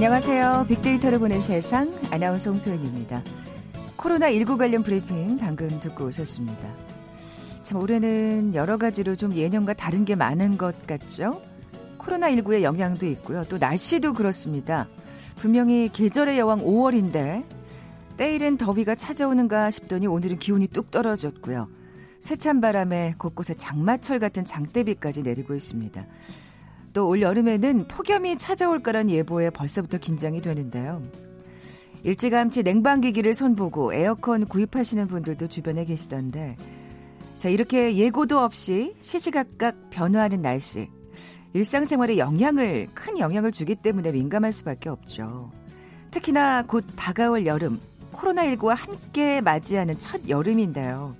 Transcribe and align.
안녕하세요. 0.00 0.64
빅데이터를 0.66 1.18
보는 1.18 1.40
세상 1.40 1.92
아나운서 2.10 2.50
홍소연입니다. 2.50 3.22
코로나19 3.98 4.56
관련 4.56 4.82
브리핑 4.82 5.36
방금 5.36 5.68
듣고 5.78 6.06
오셨습니다. 6.06 6.70
참 7.62 7.78
올해는 7.78 8.54
여러 8.54 8.78
가지로 8.78 9.14
좀 9.14 9.34
예년과 9.34 9.74
다른 9.74 10.06
게 10.06 10.14
많은 10.14 10.56
것 10.56 10.86
같죠? 10.86 11.42
코로나19의 11.98 12.62
영향도 12.62 13.04
있고요. 13.08 13.44
또 13.50 13.58
날씨도 13.58 14.14
그렇습니다. 14.14 14.88
분명히 15.36 15.90
계절의 15.92 16.38
여왕 16.38 16.60
5월인데 16.60 17.44
때이른 18.16 18.56
더위가 18.56 18.94
찾아오는가 18.94 19.70
싶더니 19.70 20.06
오늘은 20.06 20.38
기온이 20.38 20.66
뚝 20.66 20.90
떨어졌고요. 20.90 21.68
세찬 22.20 22.62
바람에 22.62 23.16
곳곳에 23.18 23.52
장마철 23.52 24.18
같은 24.18 24.46
장대비까지 24.46 25.24
내리고 25.24 25.54
있습니다. 25.54 26.06
또 26.92 27.06
올 27.06 27.22
여름에는 27.22 27.86
폭염이 27.88 28.36
찾아올 28.36 28.82
거란 28.82 29.10
예보에 29.10 29.50
벌써부터 29.50 29.98
긴장이 29.98 30.40
되는데요. 30.42 31.02
일찌감치 32.02 32.62
냉방기기를 32.62 33.34
손보고 33.34 33.92
에어컨 33.92 34.46
구입하시는 34.46 35.06
분들도 35.06 35.46
주변에 35.48 35.84
계시던데 35.84 36.56
자 37.36 37.48
이렇게 37.48 37.94
예고도 37.96 38.38
없이 38.38 38.94
시시각각 39.00 39.90
변화하는 39.90 40.40
날씨 40.40 40.88
일상생활에 41.52 42.16
영향을 42.16 42.88
큰 42.94 43.18
영향을 43.18 43.52
주기 43.52 43.74
때문에 43.74 44.12
민감할 44.12 44.52
수밖에 44.52 44.88
없죠. 44.88 45.50
특히나 46.10 46.64
곧 46.66 46.84
다가올 46.96 47.46
여름 47.46 47.78
코로나19와 48.12 48.74
함께 48.74 49.40
맞이하는 49.40 49.98
첫 49.98 50.28
여름인데요. 50.28 51.14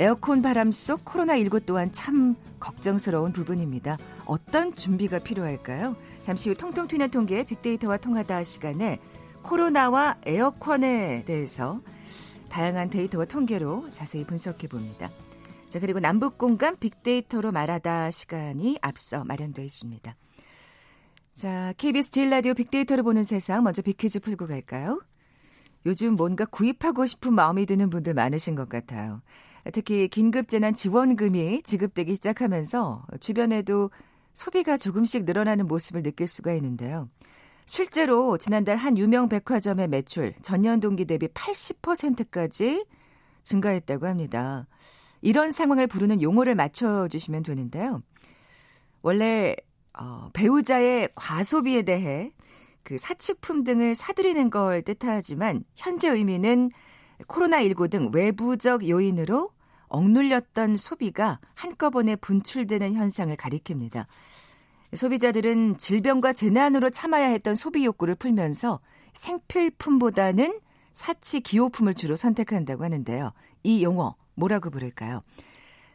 에어컨 0.00 0.40
바람 0.40 0.72
속 0.72 1.04
코로나19 1.04 1.66
또한 1.66 1.92
참 1.92 2.34
걱정스러운 2.58 3.34
부분입니다. 3.34 3.98
어떤 4.24 4.74
준비가 4.74 5.18
필요할까요? 5.18 5.94
잠시 6.22 6.48
후 6.48 6.54
통통 6.54 6.88
튀는 6.88 7.10
통계 7.10 7.44
빅데이터와 7.44 7.98
통하다 7.98 8.42
시간에 8.42 8.98
코로나와 9.42 10.16
에어컨에 10.24 11.24
대해서 11.26 11.82
다양한 12.48 12.88
데이터와 12.88 13.26
통계로 13.26 13.90
자세히 13.90 14.24
분석해 14.24 14.68
봅니다. 14.68 15.10
자, 15.68 15.78
그리고 15.78 16.00
남북 16.00 16.38
공간 16.38 16.78
빅데이터로 16.78 17.52
말하다 17.52 18.10
시간이 18.10 18.78
앞서 18.80 19.22
마련되어 19.24 19.62
있습니다. 19.62 20.16
자, 21.34 21.74
KBS 21.76 22.10
제일 22.10 22.30
라디오 22.30 22.54
빅데이터를 22.54 23.02
보는 23.02 23.22
세상 23.22 23.64
먼저 23.64 23.82
빅퀴즈 23.82 24.20
풀고 24.20 24.46
갈까요? 24.46 25.02
요즘 25.84 26.16
뭔가 26.16 26.46
구입하고 26.46 27.04
싶은 27.04 27.34
마음이 27.34 27.66
드는 27.66 27.90
분들 27.90 28.14
많으신 28.14 28.54
것 28.54 28.70
같아요. 28.70 29.20
특히 29.72 30.08
긴급재난 30.08 30.74
지원금이 30.74 31.62
지급되기 31.62 32.14
시작하면서 32.14 33.06
주변에도 33.20 33.90
소비가 34.32 34.76
조금씩 34.76 35.24
늘어나는 35.24 35.66
모습을 35.66 36.02
느낄 36.02 36.26
수가 36.26 36.52
있는데요. 36.54 37.08
실제로 37.66 38.36
지난달 38.38 38.76
한 38.76 38.98
유명 38.98 39.28
백화점의 39.28 39.88
매출 39.88 40.34
전년 40.42 40.80
동기 40.80 41.04
대비 41.04 41.28
80%까지 41.28 42.84
증가했다고 43.42 44.06
합니다. 44.06 44.66
이런 45.22 45.52
상황을 45.52 45.86
부르는 45.86 46.22
용어를 46.22 46.54
맞춰주시면 46.54 47.42
되는데요. 47.42 48.02
원래 49.02 49.54
어, 49.98 50.30
배우자의 50.32 51.10
과소비에 51.14 51.82
대해 51.82 52.32
그 52.82 52.96
사치품 52.98 53.64
등을 53.64 53.94
사들이는 53.94 54.50
걸 54.50 54.82
뜻하지만 54.82 55.64
현재 55.74 56.08
의미는 56.08 56.70
코로나19 57.26 57.90
등 57.90 58.10
외부적 58.12 58.88
요인으로 58.88 59.50
억눌렸던 59.88 60.76
소비가 60.76 61.40
한꺼번에 61.54 62.16
분출되는 62.16 62.94
현상을 62.94 63.34
가리킵니다. 63.36 64.06
소비자들은 64.94 65.78
질병과 65.78 66.32
재난으로 66.32 66.90
참아야 66.90 67.28
했던 67.28 67.54
소비 67.54 67.84
욕구를 67.84 68.14
풀면서 68.14 68.80
생필품보다는 69.12 70.60
사치 70.92 71.40
기호품을 71.40 71.94
주로 71.94 72.16
선택한다고 72.16 72.84
하는데요. 72.84 73.32
이 73.62 73.84
용어 73.84 74.16
뭐라고 74.34 74.70
부를까요? 74.70 75.22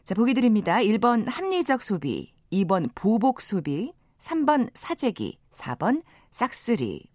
자, 0.04 0.16
보기 0.16 0.34
드립니다. 0.34 0.78
1번 0.78 1.26
합리적 1.28 1.82
소비, 1.82 2.34
2번 2.52 2.90
보복 2.96 3.42
소비, 3.42 3.94
3번 4.20 4.70
사재기, 4.74 5.40
4번 5.52 6.04
싹쓸이. 6.32 7.15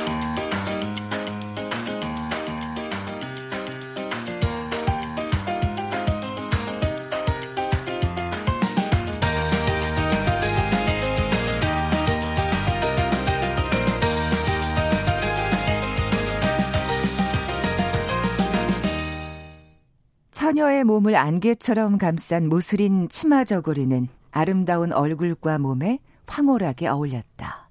처녀의 20.61 20.83
몸을 20.83 21.15
안개처럼 21.15 21.97
감싼 21.97 22.47
모슬인 22.47 23.09
치마 23.09 23.43
저고리는 23.43 24.07
아름다운 24.29 24.93
얼굴과 24.93 25.57
몸에 25.57 25.97
황홀하게 26.27 26.87
어울렸다. 26.87 27.67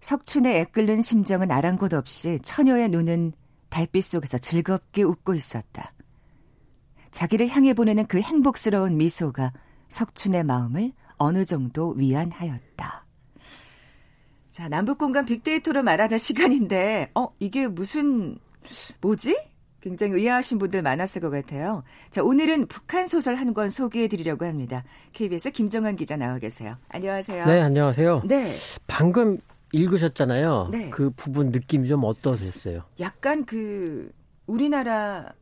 석춘의 0.00 0.60
애끓는 0.60 1.02
심정은 1.02 1.50
아랑곳 1.50 1.92
없이 1.92 2.38
처녀의 2.44 2.90
눈은 2.90 3.32
달빛 3.68 4.04
속에서 4.04 4.38
즐겁게 4.38 5.02
웃고 5.02 5.34
있었다. 5.34 5.92
자기를 7.10 7.48
향해 7.48 7.74
보내는 7.74 8.06
그 8.06 8.20
행복스러운 8.20 8.96
미소가 8.96 9.52
석춘의 9.88 10.44
마음을 10.44 10.92
어느 11.16 11.44
정도 11.44 11.90
위안하였다. 11.96 13.06
자, 14.50 14.68
남북 14.68 14.98
공간 14.98 15.26
빅데이터로 15.26 15.82
말하는 15.82 16.16
시간인데, 16.16 17.10
어, 17.16 17.34
이게 17.40 17.66
무슨, 17.66 18.38
뭐지? 19.00 19.51
굉장히 19.82 20.12
의아하신 20.14 20.58
분들 20.58 20.80
많았을 20.80 21.20
것 21.20 21.28
같아요. 21.30 21.82
자, 22.10 22.22
오늘은 22.22 22.66
북한 22.68 23.06
소설 23.08 23.34
한 23.36 23.52
권 23.52 23.68
소개해 23.68 24.08
드리려고 24.08 24.46
합니다. 24.46 24.82
KBS 25.12 25.50
김정환 25.50 25.94
기자 25.96 26.16
나와 26.16 26.38
계세요. 26.38 26.76
안녕하세요. 26.88 27.44
네, 27.44 27.60
안녕하세요. 27.60 28.22
네. 28.24 28.54
방금 28.86 29.36
읽으셨잖아요. 29.72 30.68
네. 30.72 30.88
그 30.88 31.10
부분 31.10 31.50
느낌이 31.50 31.86
좀 31.86 32.04
어떠셨어요? 32.04 32.78
약간 33.00 33.44
그 33.44 34.10
우리나라 34.46 35.34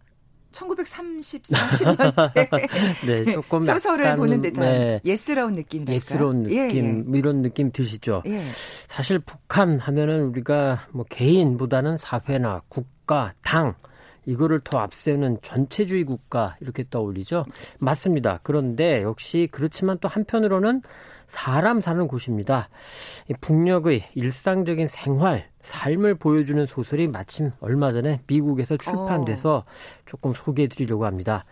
1930, 0.51 1.43
40년대 1.45 2.49
네, 3.07 3.33
조금 3.33 3.61
소설을 3.61 4.05
약간, 4.07 4.19
보는 4.19 4.41
듯한 4.41 4.65
네, 4.65 5.01
예스러운 5.05 5.53
느낌이랄까요? 5.53 5.95
예스러운 5.95 6.43
느낌 6.43 6.59
예, 6.59 7.17
이런 7.19 7.43
느낌 7.43 7.71
드시죠? 7.71 8.25
예. 8.27 8.33
예. 8.33 8.45
사실 8.89 9.21
북한 9.21 9.79
하면은 9.79 10.25
우리가 10.31 10.89
뭐 10.91 11.05
개인보다는 11.09 11.97
사회나 11.99 12.63
국가, 12.69 13.33
당 13.43 13.75
이거를 14.31 14.61
더 14.61 14.79
앞세우는 14.79 15.39
전체주의 15.43 16.05
국가 16.05 16.57
이렇게 16.61 16.85
떠올리죠. 16.89 17.45
맞습니다. 17.79 18.39
그런데 18.45 19.03
역시 19.03 19.49
그렇지만 19.51 19.99
또 20.01 20.07
한편으로는 20.07 20.83
사람 21.27 21.81
사는 21.81 22.07
곳입니다. 22.07 22.69
북녘의 23.41 24.05
일상적인 24.15 24.87
생활, 24.87 25.49
삶을 25.63 26.15
보여주는 26.15 26.65
소설이 26.67 27.09
마침 27.09 27.51
얼마 27.61 27.91
전에 27.91 28.21
미국에서 28.29 28.77
출판돼서 28.77 29.65
조금 30.07 30.33
소개해 30.33 30.69
드리려고 30.69 31.07
합니다. 31.07 31.45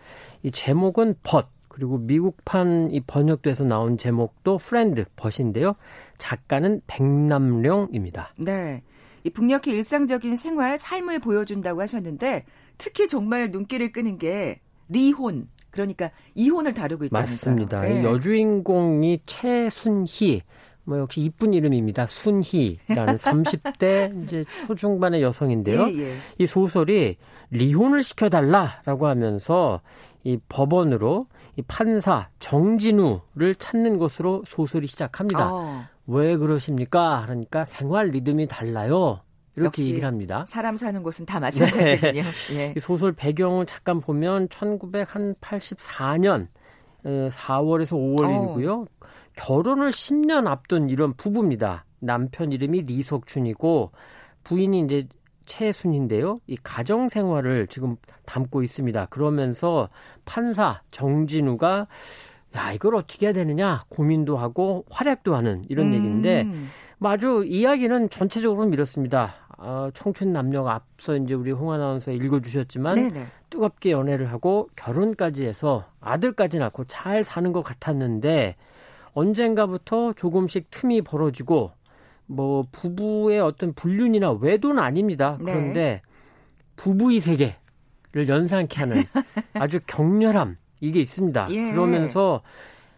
이 0.43 0.49
제목은 0.49 1.15
벗, 1.23 1.49
그리고 1.67 1.97
미국판 1.97 2.91
이 2.91 3.01
번역돼서 3.01 3.65
나온 3.65 3.97
제목도 3.97 4.57
Friend, 4.57 5.03
벗인데요. 5.17 5.73
작가는 6.17 6.81
백남령입니다. 6.87 8.33
네. 8.37 8.83
이 9.29 9.31
북녘의 9.31 9.75
일상적인 9.75 10.35
생활, 10.35 10.77
삶을 10.77 11.19
보여준다고 11.19 11.81
하셨는데 11.81 12.45
특히 12.77 13.07
정말 13.07 13.51
눈길을 13.51 13.91
끄는 13.91 14.17
게 14.17 14.59
리혼, 14.87 15.47
그러니까 15.69 16.09
이혼을 16.33 16.73
다루고 16.73 17.05
있다면서요. 17.05 17.53
맞습니다. 17.55 17.81
네. 17.81 18.03
여주인공이 18.03 19.21
최순희, 19.27 20.41
뭐 20.83 20.97
역시 20.97 21.21
이쁜 21.21 21.53
이름입니다. 21.53 22.07
순희라는 22.07 23.15
30대 23.21 24.23
이제 24.23 24.45
초중반의 24.65 25.21
여성인데요. 25.21 25.89
예, 25.89 25.99
예. 25.99 26.15
이 26.39 26.47
소설이 26.47 27.17
리혼을 27.51 28.01
시켜달라라고 28.01 29.05
하면서 29.07 29.81
이 30.23 30.39
법원으로 30.49 31.27
이 31.55 31.61
판사 31.61 32.29
정진우를 32.39 33.53
찾는 33.59 33.99
것으로 33.99 34.43
소설이 34.47 34.87
시작합니다. 34.87 35.53
어. 35.53 35.85
왜 36.09 36.37
그러십니까? 36.37 37.23
그러니까 37.25 37.65
생활 37.65 38.07
리듬이 38.07 38.47
달라요. 38.47 39.21
이렇게 39.55 39.83
얘기를 39.83 40.05
합니다. 40.05 40.45
사람 40.47 40.75
사는 40.75 41.03
곳은 41.03 41.25
다 41.25 41.39
마찬가지군요. 41.39 42.11
네. 42.11 42.23
예. 42.53 42.73
소설 42.79 43.11
배경을 43.11 43.65
잠깐 43.65 43.99
보면 43.99 44.47
1984년 44.47 46.47
4월에서 47.03 47.93
5월 47.93 48.23
어. 48.23 48.31
일이고요. 48.31 48.85
결혼을 49.35 49.91
10년 49.91 50.47
앞둔 50.47 50.89
이런 50.89 51.13
부부입니다. 51.13 51.85
남편 51.99 52.51
이름이 52.51 52.83
리석춘이고 52.83 53.91
부인이 54.43 54.79
이제 54.81 55.07
최순인데요. 55.45 56.39
이 56.47 56.57
가정 56.63 57.09
생활을 57.09 57.67
지금 57.67 57.97
담고 58.25 58.63
있습니다. 58.63 59.07
그러면서 59.07 59.89
판사 60.25 60.81
정진우가 60.91 61.87
야 62.55 62.71
이걸 62.73 62.95
어떻게 62.95 63.27
해야 63.27 63.33
되느냐 63.33 63.83
고민도 63.89 64.37
하고 64.37 64.85
활약도 64.89 65.35
하는 65.35 65.65
이런 65.69 65.87
음. 65.87 65.93
얘기인데 65.93 66.47
아주 67.01 67.43
이야기는 67.45 68.09
전체적으로 68.09 68.67
이렇습니다. 68.69 69.35
어, 69.57 69.89
청춘 69.93 70.31
남녀가 70.31 70.73
앞서 70.73 71.17
이제 71.17 71.33
우리 71.33 71.51
홍 71.51 71.71
아나운서 71.71 72.11
읽어주셨지만 72.11 72.95
네네. 72.95 73.25
뜨겁게 73.49 73.91
연애를 73.91 74.31
하고 74.31 74.69
결혼까지 74.75 75.45
해서 75.45 75.85
아들까지 75.99 76.59
낳고 76.59 76.85
잘 76.85 77.25
사는 77.25 77.51
것 77.51 77.61
같았는데 77.61 78.55
언젠가부터 79.13 80.13
조금씩 80.13 80.71
틈이 80.71 81.01
벌어지고 81.01 81.71
뭐 82.25 82.65
부부의 82.71 83.41
어떤 83.41 83.73
불륜이나 83.73 84.31
외도는 84.31 84.81
아닙니다. 84.81 85.37
네. 85.41 85.51
그런데 85.51 85.79
네. 85.81 86.01
부부의 86.77 87.19
세계를 87.19 88.29
연상케 88.29 88.79
하는 88.79 89.03
아주 89.55 89.79
격렬함 89.87 90.55
이게 90.79 90.99
있습니다. 91.01 91.47
예. 91.51 91.71
그러면서 91.71 92.41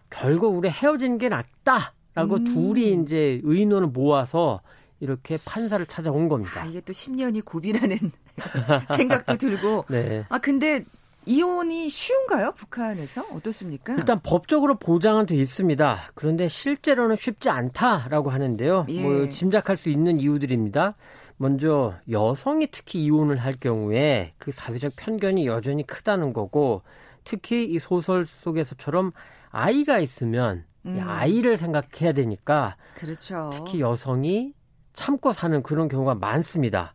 결국 0.10 0.56
우리 0.58 0.70
헤어진 0.70 1.18
게 1.18 1.30
낫다라고 1.30 2.36
음. 2.36 2.44
둘이 2.44 2.94
이제 3.02 3.40
의논을 3.44 3.88
모아서 3.88 4.62
이렇게 5.00 5.38
판사를 5.46 5.84
찾아온 5.88 6.28
겁니다. 6.28 6.62
아, 6.62 6.66
이게 6.66 6.82
또 6.82 6.94
10년이 6.94 7.44
고비라는 7.44 7.98
생각도 8.96 9.38
들고. 9.38 9.86
네. 9.90 10.26
아 10.30 10.38
근데 10.38 10.84
이혼이 11.26 11.90
쉬운가요? 11.90 12.54
북한에서 12.54 13.24
어떻습니까? 13.36 13.94
일단 13.94 14.20
법적으로 14.24 14.76
보장은 14.78 15.28
돼 15.28 15.36
있습니다. 15.36 16.12
그런데 16.16 16.48
실제로는 16.48 17.16
쉽지 17.16 17.50
않다라고 17.50 18.30
하는데요. 18.30 18.86
예. 18.90 19.02
뭐 19.02 19.30
짐작할 19.30 19.78
수 19.78 19.90
있는 19.90 20.20
이유들입니다. 20.20 20.96
먼저 21.38 21.96
여성이 22.10 22.68
특히 22.72 23.04
이혼을 23.04 23.38
할 23.38 23.56
경우에 23.60 24.34
그 24.38 24.52
사회적 24.52 24.94
편견이 24.96 25.48
여전히 25.48 25.86
크다는 25.86 26.34
거고 26.34 26.84
특히 27.24 27.66
이 27.66 27.80
소설 27.80 28.26
속에서처럼 28.26 29.12
아이가 29.50 30.00
있으면 30.00 30.66
음. 30.86 31.00
아이를 31.06 31.58
생각해야 31.58 32.14
되니까 32.14 32.76
그렇죠. 32.96 33.50
특히 33.54 33.80
여성이 33.82 34.54
참고 34.94 35.32
사는 35.32 35.62
그런 35.64 35.88
경우가 35.88 36.16
많습니다. 36.16 36.94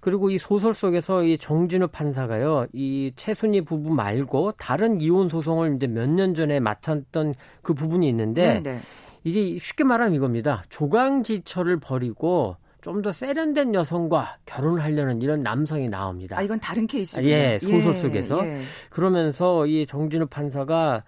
그리고 0.00 0.30
이 0.30 0.38
소설 0.38 0.72
속에서 0.72 1.24
이 1.24 1.36
정진우 1.36 1.88
판사가요, 1.88 2.66
이 2.72 3.12
최순희 3.16 3.62
부부 3.62 3.92
말고 3.92 4.52
다른 4.52 5.00
이혼 5.00 5.28
소송을 5.28 5.74
이제 5.76 5.86
몇 5.86 6.08
년 6.08 6.34
전에 6.34 6.60
맡았던 6.60 7.34
그 7.62 7.74
부분이 7.74 8.08
있는데 8.08 8.60
네네. 8.60 8.62
네. 8.62 8.80
이게 9.24 9.58
쉽게 9.58 9.84
말하면 9.84 10.14
이겁니다. 10.14 10.62
조강지처를 10.68 11.80
버리고 11.80 12.54
좀 12.80 13.02
더 13.02 13.12
세련된 13.12 13.74
여성과 13.74 14.38
결혼을 14.46 14.82
하려는 14.82 15.20
이런 15.22 15.42
남성이 15.42 15.88
나옵니다. 15.88 16.36
아, 16.38 16.42
이건 16.42 16.58
다른 16.60 16.86
케이스군요. 16.86 17.28
예, 17.28 17.58
소설 17.60 17.94
예, 17.94 18.00
속에서. 18.00 18.44
예. 18.46 18.62
그러면서 18.90 19.66
이 19.66 19.86
정진우 19.86 20.26
판사가 20.26 21.04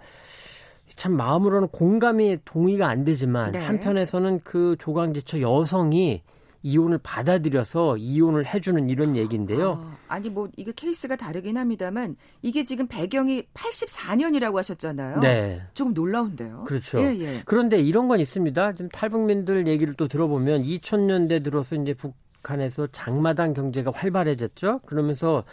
참 0.96 1.12
마음으로는 1.16 1.68
공감이 1.68 2.38
동의가 2.44 2.88
안 2.88 3.04
되지만 3.04 3.52
네. 3.52 3.58
한편에서는 3.58 4.40
그 4.44 4.76
조강지처 4.78 5.40
여성이 5.40 6.22
이혼을 6.62 6.98
받아들여서 7.02 7.96
이혼을 7.96 8.46
해주는 8.46 8.88
이런 8.90 9.16
얘기인데요. 9.16 9.92
아, 10.08 10.18
니 10.18 10.28
뭐 10.30 10.48
이게 10.56 10.72
케이스가 10.74 11.16
다르긴 11.16 11.56
합니다만 11.56 12.16
이게 12.42 12.64
지금 12.64 12.86
배경이 12.86 13.42
84년이라고 13.54 14.54
하셨잖아요. 14.56 15.20
네. 15.20 15.62
조금 15.74 15.94
놀라운데요. 15.94 16.64
그렇죠. 16.66 17.00
예, 17.00 17.18
예. 17.18 17.40
그런데 17.44 17.80
이런 17.80 18.08
건 18.08 18.20
있습니다. 18.20 18.72
지금 18.72 18.88
탈북민들 18.90 19.66
얘기를 19.66 19.94
또 19.94 20.06
들어보면 20.08 20.62
2000년대 20.62 21.42
들어서 21.42 21.76
이제 21.76 21.94
북한에서 21.94 22.86
장마당 22.88 23.54
경제가 23.54 23.92
활발해졌죠. 23.94 24.80
그러면서 24.86 25.44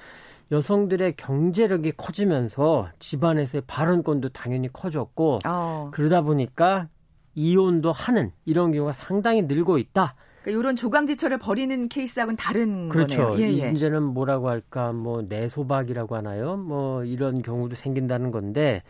여성들의 0.52 1.16
경제력이 1.18 1.94
커지면서 1.98 2.90
집안에서의 3.00 3.64
발언권도 3.68 4.30
당연히 4.30 4.72
커졌고 4.72 5.40
어. 5.46 5.90
그러다 5.94 6.22
보니까 6.22 6.88
이혼도 7.36 7.92
하는 7.92 8.32
이런 8.46 8.72
경우가 8.72 8.94
상당히 8.94 9.42
늘고 9.44 9.78
있다. 9.78 10.16
그러니까 10.48 10.60
이런 10.60 10.76
조강지처를 10.76 11.38
버리는 11.40 11.90
케이스하고는 11.90 12.38
다른 12.38 12.90
그렇죠. 12.90 13.32
거네요. 13.32 13.40
예, 13.40 13.66
예. 13.66 13.72
이제는 13.72 14.02
뭐라고 14.04 14.50
할까 14.50 14.94
뭐 14.94 15.22
내소박이라고 15.28 16.16
하나요? 16.16 16.56
뭐 16.56 17.04
이런 17.04 17.42
경우도 17.42 17.76
생긴다는 17.76 18.32
건데 18.32 18.82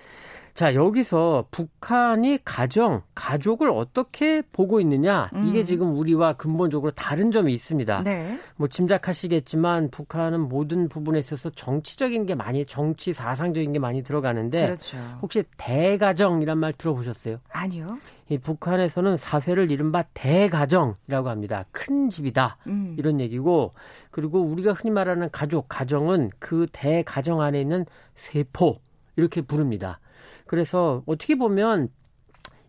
자, 0.54 0.74
여기서 0.74 1.46
북한이 1.52 2.40
가정, 2.44 3.04
가족을 3.14 3.70
어떻게 3.70 4.42
보고 4.42 4.80
있느냐, 4.82 5.30
음. 5.36 5.46
이게 5.46 5.64
지금 5.64 5.96
우리와 5.96 6.34
근본적으로 6.34 6.90
다른 6.94 7.30
점이 7.30 7.54
있습니다. 7.54 8.02
네. 8.02 8.40
뭐 8.56 8.68
짐작하시겠지만 8.68 9.92
북한은 9.92 10.40
모든 10.48 10.90
부분에 10.90 11.20
있어서 11.20 11.52
정치적인 11.52 12.26
게 12.26 12.34
많이, 12.34 12.66
정치 12.66 13.14
사상적인 13.14 13.72
게 13.72 13.78
많이 13.78 14.02
들어가는데 14.02 14.66
그렇죠. 14.66 14.98
혹시 15.22 15.44
대가정이란 15.58 16.60
말 16.60 16.74
들어보셨어요? 16.74 17.38
아니요. 17.52 17.96
이 18.30 18.38
북한에서는 18.38 19.16
사회를 19.16 19.72
이른바 19.72 20.04
대가정이라고 20.14 21.30
합니다. 21.30 21.66
큰 21.72 22.10
집이다. 22.10 22.58
음. 22.68 22.96
이런 22.98 23.20
얘기고 23.22 23.74
그리고 24.12 24.42
우리가 24.42 24.74
흔히 24.74 24.92
말하는 24.92 25.30
가족, 25.32 25.68
가정은 25.70 26.32
그 26.40 26.66
대가정 26.72 27.42
안에 27.42 27.62
있는 27.62 27.86
세포 28.16 28.76
이렇게 29.16 29.42
부릅니다. 29.42 30.00
그래서 30.46 31.04
어떻게 31.06 31.36
보면 31.36 31.90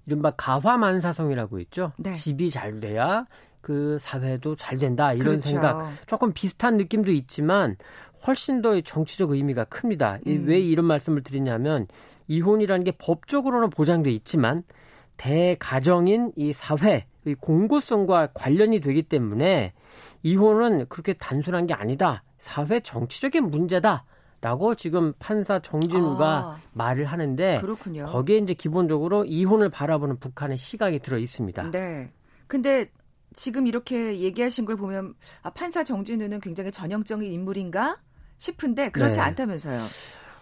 이른바 0.06 0.30
가화만사성이라고 0.30 1.58
있죠. 1.60 1.92
네. 1.98 2.14
집이 2.14 2.50
잘 2.50 2.80
돼야 2.80 3.26
그 3.60 3.98
사회도 4.00 4.56
잘 4.56 4.78
된다 4.78 5.12
이런 5.12 5.26
그렇죠. 5.26 5.50
생각 5.50 5.92
조금 6.06 6.32
비슷한 6.32 6.76
느낌도 6.76 7.10
있지만 7.10 7.76
훨씬 8.26 8.62
더 8.62 8.80
정치적 8.80 9.32
의미가 9.32 9.64
큽니다. 9.64 10.18
음. 10.26 10.44
왜 10.46 10.58
이런 10.60 10.86
말씀을 10.86 11.22
드리냐면 11.22 11.86
이혼이라는 12.28 12.84
게 12.84 12.92
법적으로는 12.92 13.70
보장돼 13.70 14.10
있지만 14.12 14.62
대가정인 15.18 16.32
이 16.36 16.54
사회 16.54 17.06
의 17.26 17.34
공고성과 17.34 18.28
관련이 18.32 18.80
되기 18.80 19.02
때문에 19.02 19.74
이혼은 20.22 20.86
그렇게 20.88 21.12
단순한 21.12 21.66
게 21.66 21.74
아니다. 21.74 22.22
사회 22.38 22.80
정치적인 22.80 23.44
문제다. 23.46 24.06
라고 24.40 24.76
지금 24.76 25.12
판사 25.18 25.58
정진우가 25.58 26.38
아, 26.46 26.60
말을 26.72 27.06
하는데 27.06 27.60
그렇군요. 27.60 28.04
거기에 28.04 28.38
이제 28.38 28.54
기본적으로 28.54 29.24
이혼을 29.24 29.68
바라보는 29.68 30.20
북한의 30.20 30.56
시각이 30.56 31.00
들어 31.00 31.18
있습니다. 31.18 31.72
네. 31.72 32.12
근데 32.46 32.86
지금 33.34 33.66
이렇게 33.66 34.20
얘기하신 34.20 34.64
걸 34.64 34.76
보면 34.76 35.14
아, 35.42 35.50
판사 35.50 35.82
정진우는 35.82 36.38
굉장히 36.38 36.70
전형적인 36.70 37.32
인물인가 37.32 37.98
싶은데 38.36 38.90
그렇지 38.92 39.16
네. 39.16 39.22
않다면서요. 39.22 39.80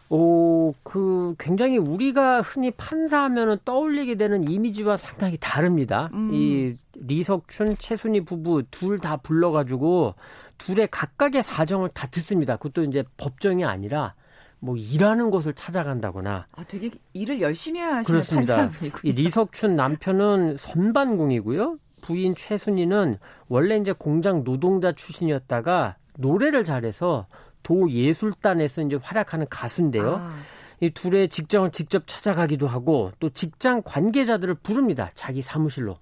오, 0.09 0.73
그 0.83 1.35
굉장히 1.39 1.79
우리가 1.79 2.41
흔히 2.43 2.71
판사하면은 2.71 3.59
떠올리게 3.65 4.15
되는 4.15 4.49
이미지와 4.49 4.97
상당히 4.97 5.37
다릅니다. 5.41 6.11
음. 6.13 6.31
이 6.33 6.77
리석춘, 6.95 7.77
최순희 7.79 8.25
부부 8.25 8.63
둘 8.71 8.99
다 8.99 9.17
불러가지고 9.17 10.15
둘의 10.59 10.89
각각의 10.91 11.43
사정을 11.43 11.91
다 11.91 12.07
듣습니다. 12.07 12.57
그것도 12.57 12.85
이제 12.85 13.05
법정이 13.17 13.65
아니라 13.65 14.15
뭐 14.59 14.77
일하는 14.77 15.31
곳을 15.31 15.53
찾아간다거나. 15.53 16.47
아, 16.53 16.65
되게 16.65 16.91
일을 17.13 17.41
열심히 17.41 17.81
하시는 17.81 18.21
판사분이군요. 18.23 19.01
이 19.03 19.13
리석춘 19.13 19.77
남편은 19.77 20.57
선반공이고요. 20.59 21.79
부인 22.03 22.35
최순희는 22.37 23.19
원래 23.49 23.77
이제 23.77 23.93
공장 23.93 24.45
노동자 24.45 24.93
출신이었다가 24.93 25.97
노래를 26.19 26.65
잘해서 26.65 27.27
도예술단에서 27.67 28.83
이제 28.83 28.97
활약하는 29.03 29.47
가수인데요. 29.51 30.21
아. 30.21 30.33
이 30.81 30.91
둘의 30.91 31.29
직장을 31.31 31.69
직접 31.73 32.05
찾아가기도 32.07 32.69
하고 32.69 33.11
또 33.19 33.29
직장 33.31 33.83
관계자들을 33.85 34.55
부릅니다. 34.57 35.11
자기 35.15 35.43
사무실로. 35.43 35.95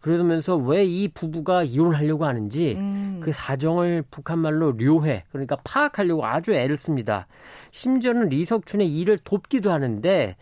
그러면서 0.00 0.56
왜 0.56 0.84
이 0.84 1.08
부부가 1.08 1.62
이혼하려고 1.62 2.24
하는지 2.26 2.76
음. 2.78 3.20
그 3.22 3.32
사정을 3.32 4.02
북한말로 4.10 4.72
료해 4.72 5.24
그러니까 5.30 5.56
파악하려고 5.64 6.26
아주 6.26 6.52
애를 6.52 6.76
씁니다. 6.76 7.26
심지어는 7.70 8.28
리석춘의 8.28 8.88
일을 8.98 9.18
돕기도 9.18 9.70
하는데 9.72 10.36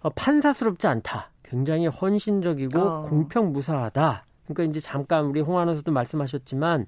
어, 0.00 0.10
판사스럽지 0.10 0.86
않다. 0.86 1.30
굉장히 1.44 1.86
헌신적이고 1.86 2.78
어. 2.80 3.02
공평무사하다. 3.02 4.24
그러니까 4.46 4.70
이제 4.70 4.80
잠깐 4.80 5.26
우리 5.26 5.40
홍아나운서도 5.40 5.92
말씀하셨지만 5.92 6.86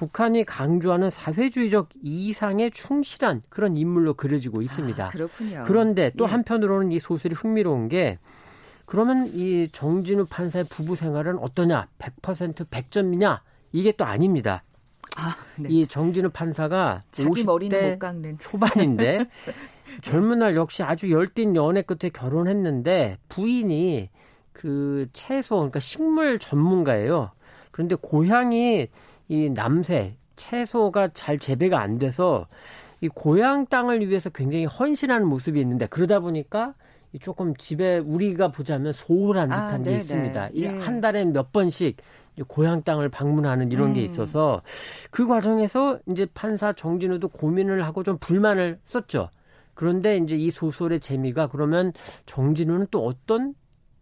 북한이 0.00 0.46
강조하는 0.46 1.10
사회주의적 1.10 1.90
이상에 2.02 2.70
충실한 2.70 3.42
그런 3.50 3.76
인물로 3.76 4.14
그려지고 4.14 4.62
있습니다. 4.62 5.04
아, 5.04 5.10
그렇군요. 5.10 5.64
그런데 5.66 6.10
또 6.16 6.24
예. 6.24 6.30
한편으로는 6.30 6.90
이 6.90 6.98
소설이 6.98 7.34
흥미로운 7.34 7.90
게 7.90 8.18
그러면 8.86 9.30
이 9.34 9.68
정진우 9.70 10.24
판사의 10.24 10.64
부부 10.70 10.96
생활은 10.96 11.38
어떠냐? 11.40 11.88
100% 11.98 12.70
100점이냐? 12.70 13.40
이게 13.72 13.92
또 13.92 14.06
아닙니다. 14.06 14.62
아, 15.18 15.36
네. 15.58 15.68
이 15.68 15.86
정진우 15.86 16.30
판사가 16.30 17.02
자기 17.10 17.44
머리는 17.44 17.90
못 17.90 17.98
깎는 17.98 18.38
초반인데 18.38 19.26
젊은 20.00 20.38
날 20.38 20.56
역시 20.56 20.82
아주 20.82 21.10
열띤 21.10 21.56
연애 21.56 21.82
끝에 21.82 22.08
결혼했는데 22.10 23.18
부인이 23.28 24.08
그 24.54 25.08
채소 25.12 25.56
그러니까 25.56 25.78
식물 25.78 26.38
전문가예요. 26.38 27.32
그런데 27.70 27.96
고향이 27.96 28.88
이 29.30 29.48
남새 29.48 30.16
채소가 30.34 31.10
잘 31.14 31.38
재배가 31.38 31.80
안 31.80 31.98
돼서 31.98 32.48
이 33.00 33.08
고향 33.08 33.64
땅을 33.64 34.08
위해서 34.08 34.28
굉장히 34.28 34.64
헌신하는 34.64 35.26
모습이 35.26 35.60
있는데 35.60 35.86
그러다 35.86 36.18
보니까 36.18 36.74
조금 37.22 37.54
집에 37.56 37.98
우리가 37.98 38.48
보자면 38.48 38.92
소홀한 38.92 39.52
아, 39.52 39.66
듯한 39.66 39.80
아, 39.80 39.84
게 39.84 39.96
있습니다. 39.96 40.50
이한 40.52 40.96
예. 40.96 41.00
달에 41.00 41.24
몇 41.26 41.52
번씩 41.52 41.96
고향 42.48 42.82
땅을 42.82 43.08
방문하는 43.08 43.70
이런 43.70 43.90
음. 43.90 43.94
게 43.94 44.02
있어서 44.02 44.62
그 45.12 45.28
과정에서 45.28 46.00
이제 46.10 46.26
판사 46.34 46.72
정진우도 46.72 47.28
고민을 47.28 47.84
하고 47.84 48.02
좀 48.02 48.18
불만을 48.18 48.80
썼죠. 48.84 49.30
그런데 49.74 50.16
이제 50.16 50.34
이 50.34 50.50
소설의 50.50 50.98
재미가 50.98 51.48
그러면 51.48 51.92
정진우는 52.26 52.88
또 52.90 53.06
어떤 53.06 53.54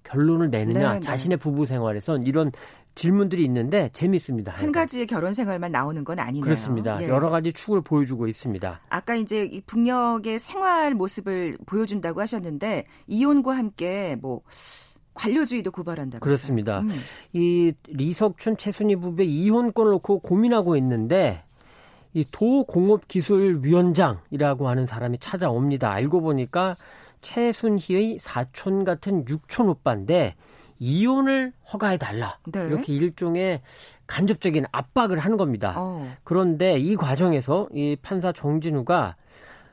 결론을 0.05 0.49
내느냐 0.51 0.89
네, 0.89 0.95
네. 0.95 1.01
자신의 1.01 1.39
부부 1.39 1.67
생활에선 1.67 2.25
이런 2.25 2.51
질문들이 2.99 3.45
있는데 3.45 3.89
재밌습니다. 3.93 4.53
한 4.53 4.73
가지의 4.73 5.07
결혼 5.07 5.33
생활만 5.33 5.71
나오는 5.71 6.03
건 6.03 6.19
아니네요. 6.19 6.43
그렇습니다. 6.43 7.01
예. 7.01 7.07
여러 7.07 7.31
가지 7.31 7.53
축을 7.53 7.81
보여주고 7.81 8.27
있습니다. 8.27 8.81
아까 8.89 9.15
이제 9.15 9.45
이 9.45 9.61
북녘의 9.61 10.41
생활 10.41 10.95
모습을 10.95 11.57
보여준다고 11.65 12.21
하셨는데 12.21 12.87
이혼과 13.07 13.57
함께 13.57 14.17
뭐 14.21 14.41
관료주의도 15.15 15.71
고발한다. 15.71 16.19
그렇습니다. 16.19 16.81
음. 16.81 16.91
이 17.33 17.73
리석춘 17.87 18.57
최순희 18.57 18.97
부부의 18.97 19.33
이혼권을 19.33 19.93
놓고 19.93 20.19
고민하고 20.19 20.77
있는데 20.77 21.45
이 22.15 22.25
도공업기술위원장이라고 22.33 24.69
하는 24.69 24.87
사람이 24.87 25.19
찾아옵니다. 25.19 25.93
알고 25.93 26.21
보니까 26.21 26.77
최순희의 27.21 28.19
사촌 28.21 28.85
같은 28.85 29.25
육촌 29.29 29.69
오빠인데 29.69 30.35
이혼을 30.79 31.53
허가해 31.73 31.97
달라. 31.99 32.35
네. 32.53 32.67
이렇게 32.67 32.93
일종의 32.95 33.63
간접적인 34.07 34.67
압박을 34.73 35.19
하는 35.19 35.37
겁니다. 35.37 35.75
어. 35.77 36.11
그런데 36.25 36.79
이 36.79 36.97
과정에서 36.97 37.69
이 37.75 37.97
판사 38.01 38.33
정진우가 38.33 39.17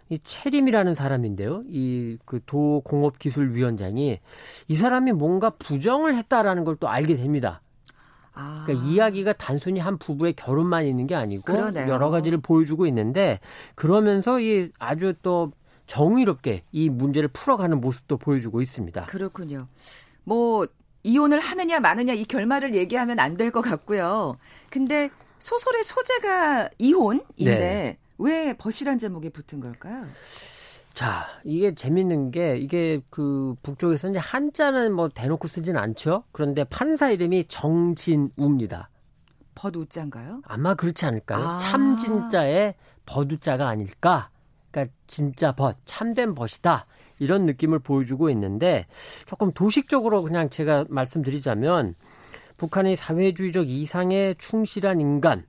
이 0.09 0.19
채림이라는 0.24 0.93
사람인데요. 0.93 1.63
이 1.67 2.17
그 2.25 2.39
도공업기술위원장이 2.45 4.19
이 4.67 4.75
사람이 4.75 5.12
뭔가 5.13 5.50
부정을 5.51 6.15
했다라는 6.17 6.63
걸 6.63 6.75
또 6.79 6.89
알게 6.89 7.15
됩니다. 7.15 7.62
아. 8.33 8.63
그러니까 8.65 8.85
이야기가 8.88 9.33
단순히 9.33 9.79
한 9.79 9.97
부부의 9.97 10.33
결혼만 10.33 10.85
있는 10.85 11.07
게 11.07 11.15
아니고 11.15 11.43
그러네요. 11.43 11.88
여러 11.88 12.09
가지를 12.09 12.39
보여주고 12.39 12.85
있는데 12.88 13.39
그러면서 13.75 14.39
이 14.41 14.69
아주 14.77 15.13
또 15.21 15.51
정의롭게 15.88 16.63
이 16.71 16.89
문제를 16.89 17.29
풀어가는 17.29 17.79
모습도 17.79 18.17
보여주고 18.17 18.62
있습니다. 18.62 19.05
그렇군요. 19.05 19.67
뭐 20.24 20.67
이혼을 21.05 21.39
하느냐 21.39 21.79
마느냐 21.79 22.13
이 22.13 22.25
결말을 22.25 22.74
얘기하면 22.75 23.19
안 23.19 23.38
될 23.38 23.51
것 23.51 23.62
같고요. 23.62 24.38
근데 24.71 25.09
소설의 25.39 25.83
소재가 25.83 26.69
이혼인데 26.79 27.45
네. 27.45 27.97
왜 28.17 28.53
버시란 28.57 28.97
제목이 28.97 29.29
붙은 29.29 29.59
걸까요? 29.59 30.05
자, 30.95 31.27
이게 31.43 31.75
재밌는 31.75 32.31
게 32.31 32.57
이게 32.57 33.01
그 33.09 33.53
북쪽에서 33.62 34.09
이제 34.09 34.17
한자는 34.19 34.93
뭐 34.93 35.09
대놓고 35.09 35.47
쓰진 35.47 35.77
않죠. 35.77 36.24
그런데 36.31 36.63
판사 36.63 37.09
이름이 37.12 37.45
정진우입니다. 37.50 38.88
버우자인가요? 39.55 40.41
아마 40.47 40.74
그렇지 40.74 41.05
않을까요? 41.05 41.45
아. 41.45 41.57
참 41.59 41.97
진짜의 41.97 42.75
버우자가 43.05 43.67
아닐까? 43.67 44.29
그러니까 44.71 44.93
진짜 45.07 45.51
벗, 45.53 45.77
참된 45.85 46.33
벗이다. 46.33 46.85
이런 47.19 47.45
느낌을 47.45 47.79
보여주고 47.79 48.29
있는데 48.31 48.86
조금 49.25 49.51
도식적으로 49.51 50.24
그냥 50.24 50.50
제가 50.50 50.86
말씀드리자면 50.89 51.95
북한의 52.57 52.95
사회주의적 52.95 53.69
이상에 53.69 54.34
충실한 54.38 55.01
인간 55.01 55.45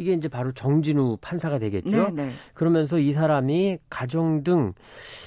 이게 0.00 0.14
이제 0.14 0.28
바로 0.28 0.50
정진우 0.52 1.18
판사가 1.20 1.58
되겠죠. 1.58 1.90
네네. 1.90 2.12
네. 2.12 2.32
그러면서 2.54 2.98
이 2.98 3.12
사람이 3.12 3.78
가정 3.90 4.42
등 4.42 4.72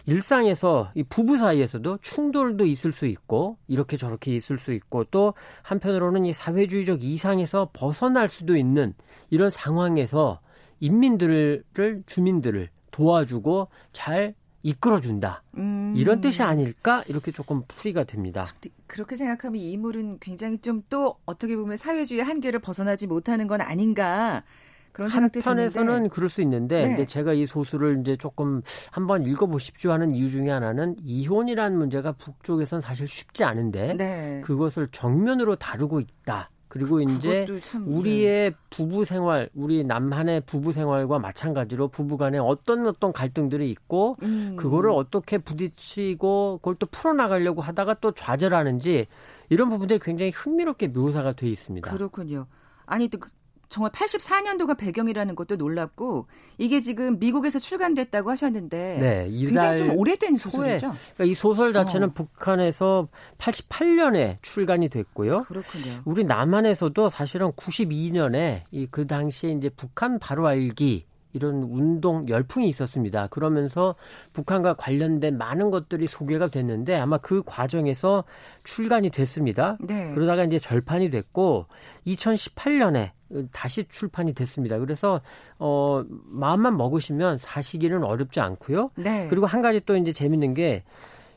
일상에서 0.08 0.92
이 0.96 1.04
부부 1.04 1.38
사이에서도 1.38 2.00
충돌도 2.02 2.66
있을 2.66 2.92
수 2.92 3.06
있고 3.06 3.58
이렇게 3.68 3.98
저렇게 3.98 4.36
있을 4.36 4.58
수 4.58 4.74
있고 4.74 5.04
또 5.06 5.36
한편으로는 5.62 6.26
이 6.26 6.34
사회주의적 6.34 7.04
이상에서 7.04 7.70
벗어날 7.72 8.30
수도 8.30 8.58
있는 8.58 8.96
이런 9.30 9.52
상황에서 9.52 10.34
인민들을 10.80 11.64
주민들을 12.08 12.70
도와주고 12.90 13.68
잘 13.92 14.34
이끌어준다. 14.64 15.44
음. 15.58 15.94
이런 15.96 16.22
뜻이 16.22 16.42
아닐까? 16.42 17.04
이렇게 17.08 17.32
조금 17.32 17.62
풀이가 17.68 18.06
됩니다. 18.06 18.44
그렇게 18.88 19.16
생각하면 19.16 19.60
이 19.62 19.72
인물은 19.74 20.18
굉장히 20.20 20.58
좀 20.60 20.84
또 20.90 21.16
어떻게 21.26 21.56
보면 21.56 21.78
사회주의 21.78 22.22
한계를 22.22 22.60
벗어나지 22.60 23.08
못하는 23.08 23.48
건 23.48 23.62
아닌가. 23.62 24.44
그런 24.92 25.10
생각도 25.10 25.40
한편에서는 25.40 25.88
드는데. 25.88 26.10
그럴 26.10 26.30
수 26.30 26.42
있는데 26.42 26.86
네. 26.86 26.94
이제 26.94 27.08
제가 27.08 27.34
이 27.34 27.48
소설을 27.48 28.02
이제 28.02 28.16
조금 28.16 28.62
한번 28.92 29.26
읽어보십시오 29.26 29.92
하는 29.92 30.14
이유 30.14 30.30
중에 30.30 30.52
하나는 30.52 30.96
이혼이라는 31.04 31.78
문제가 31.78 32.12
북쪽에선 32.12 32.80
사실 32.80 33.08
쉽지 33.08 33.44
않은데 33.44 33.96
네. 33.96 34.42
그것을 34.44 34.88
정면으로 34.92 35.56
다루고 35.56 36.00
있다. 36.00 36.48
그리고 36.74 37.00
이제 37.00 37.46
참, 37.62 37.88
우리의 37.88 38.50
네. 38.50 38.58
부부 38.72 39.06
생활, 39.06 39.48
우리 39.54 39.84
남한의 39.84 40.42
부부 40.48 40.72
생활과 40.72 41.20
마찬가지로 41.20 41.90
부부 41.90 42.18
간에 42.18 42.40
어떤 42.40 42.88
어떤 42.88 43.14
갈등들이 43.14 43.70
있고 43.70 44.18
음. 44.24 44.56
그거를 44.58 44.90
어떻게 44.90 45.38
부딪히고 45.38 46.58
그걸 46.64 46.74
또 46.80 46.88
풀어 46.88 47.14
나가려고 47.14 47.62
하다가 47.62 47.98
또 48.02 48.12
좌절하는지 48.14 49.06
이런 49.50 49.70
부분들이 49.70 50.00
굉장히 50.00 50.32
흥미롭게 50.32 50.88
묘사가 50.88 51.34
돼 51.34 51.48
있습니다. 51.48 51.92
그렇군요. 51.92 52.48
아니 52.88 53.08
또그 53.08 53.30
정말 53.74 53.92
84년도가 53.92 54.78
배경이라는 54.78 55.34
것도 55.36 55.56
놀랍고 55.56 56.28
이게 56.60 56.80
지금 56.80 57.18
미국에서 57.18 57.58
출간됐다고 57.58 58.30
하셨는데 58.30 58.98
네, 59.00 59.30
굉장히 59.32 59.78
좀 59.78 59.98
오래된 59.98 60.38
소설이죠. 60.38 60.92
그러니까 61.16 61.24
이 61.24 61.34
소설 61.34 61.74
자체는 61.74 62.10
어. 62.10 62.12
북한에서 62.14 63.08
88년에 63.40 64.38
출간이 64.44 64.90
됐고요. 64.90 65.46
그렇군요. 65.46 66.02
우리 66.06 66.24
남한에서도 66.24 67.10
사실은 67.10 67.52
92년에 67.54 68.62
이 68.72 68.88
그 68.92 69.08
당시에 69.08 69.54
이제 69.54 69.70
북한 69.70 70.20
바로 70.20 70.46
알기 70.46 71.08
이런 71.34 71.64
운동 71.64 72.30
열풍이 72.30 72.70
있었습니다. 72.70 73.26
그러면서 73.28 73.96
북한과 74.34 74.76
관련된 74.76 75.36
많은 75.38 75.72
것들이 75.72 76.06
소개가 76.06 76.50
됐는데 76.50 76.96
아마 76.96 77.18
그 77.18 77.42
과정에서 77.44 78.24
출간이 78.64 79.10
됐습니다. 79.10 79.78
네. 79.82 80.12
그러다가 80.14 80.44
이제 80.44 80.60
절판이 80.60 81.10
됐고 81.10 81.66
2018년에 82.06 83.12
다시 83.52 83.86
출판이 83.88 84.34
됐습니다. 84.34 84.80
그래서 84.80 85.22
어 85.60 86.04
마음만 86.10 86.78
먹으시면 86.78 87.38
사시기는 87.38 88.04
어렵지 88.04 88.40
않고요. 88.40 88.92
네. 88.96 89.28
그리고 89.30 89.46
한 89.46 89.62
가지 89.62 89.82
또 89.82 89.96
이제 89.96 90.14
재밌는 90.14 90.54
게 90.54 90.84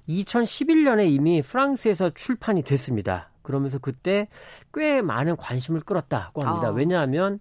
2011년에 0.08 1.10
이미 1.10 1.42
프랑스에서 1.42 2.10
출판이 2.10 2.62
됐습니다. 2.62 3.30
그러면서 3.42 3.78
그때 3.78 4.28
꽤 4.74 5.02
많은 5.02 5.36
관심을 5.36 5.80
끌었다고 5.80 6.42
합니다. 6.42 6.68
아. 6.68 6.70
왜냐하면 6.70 7.40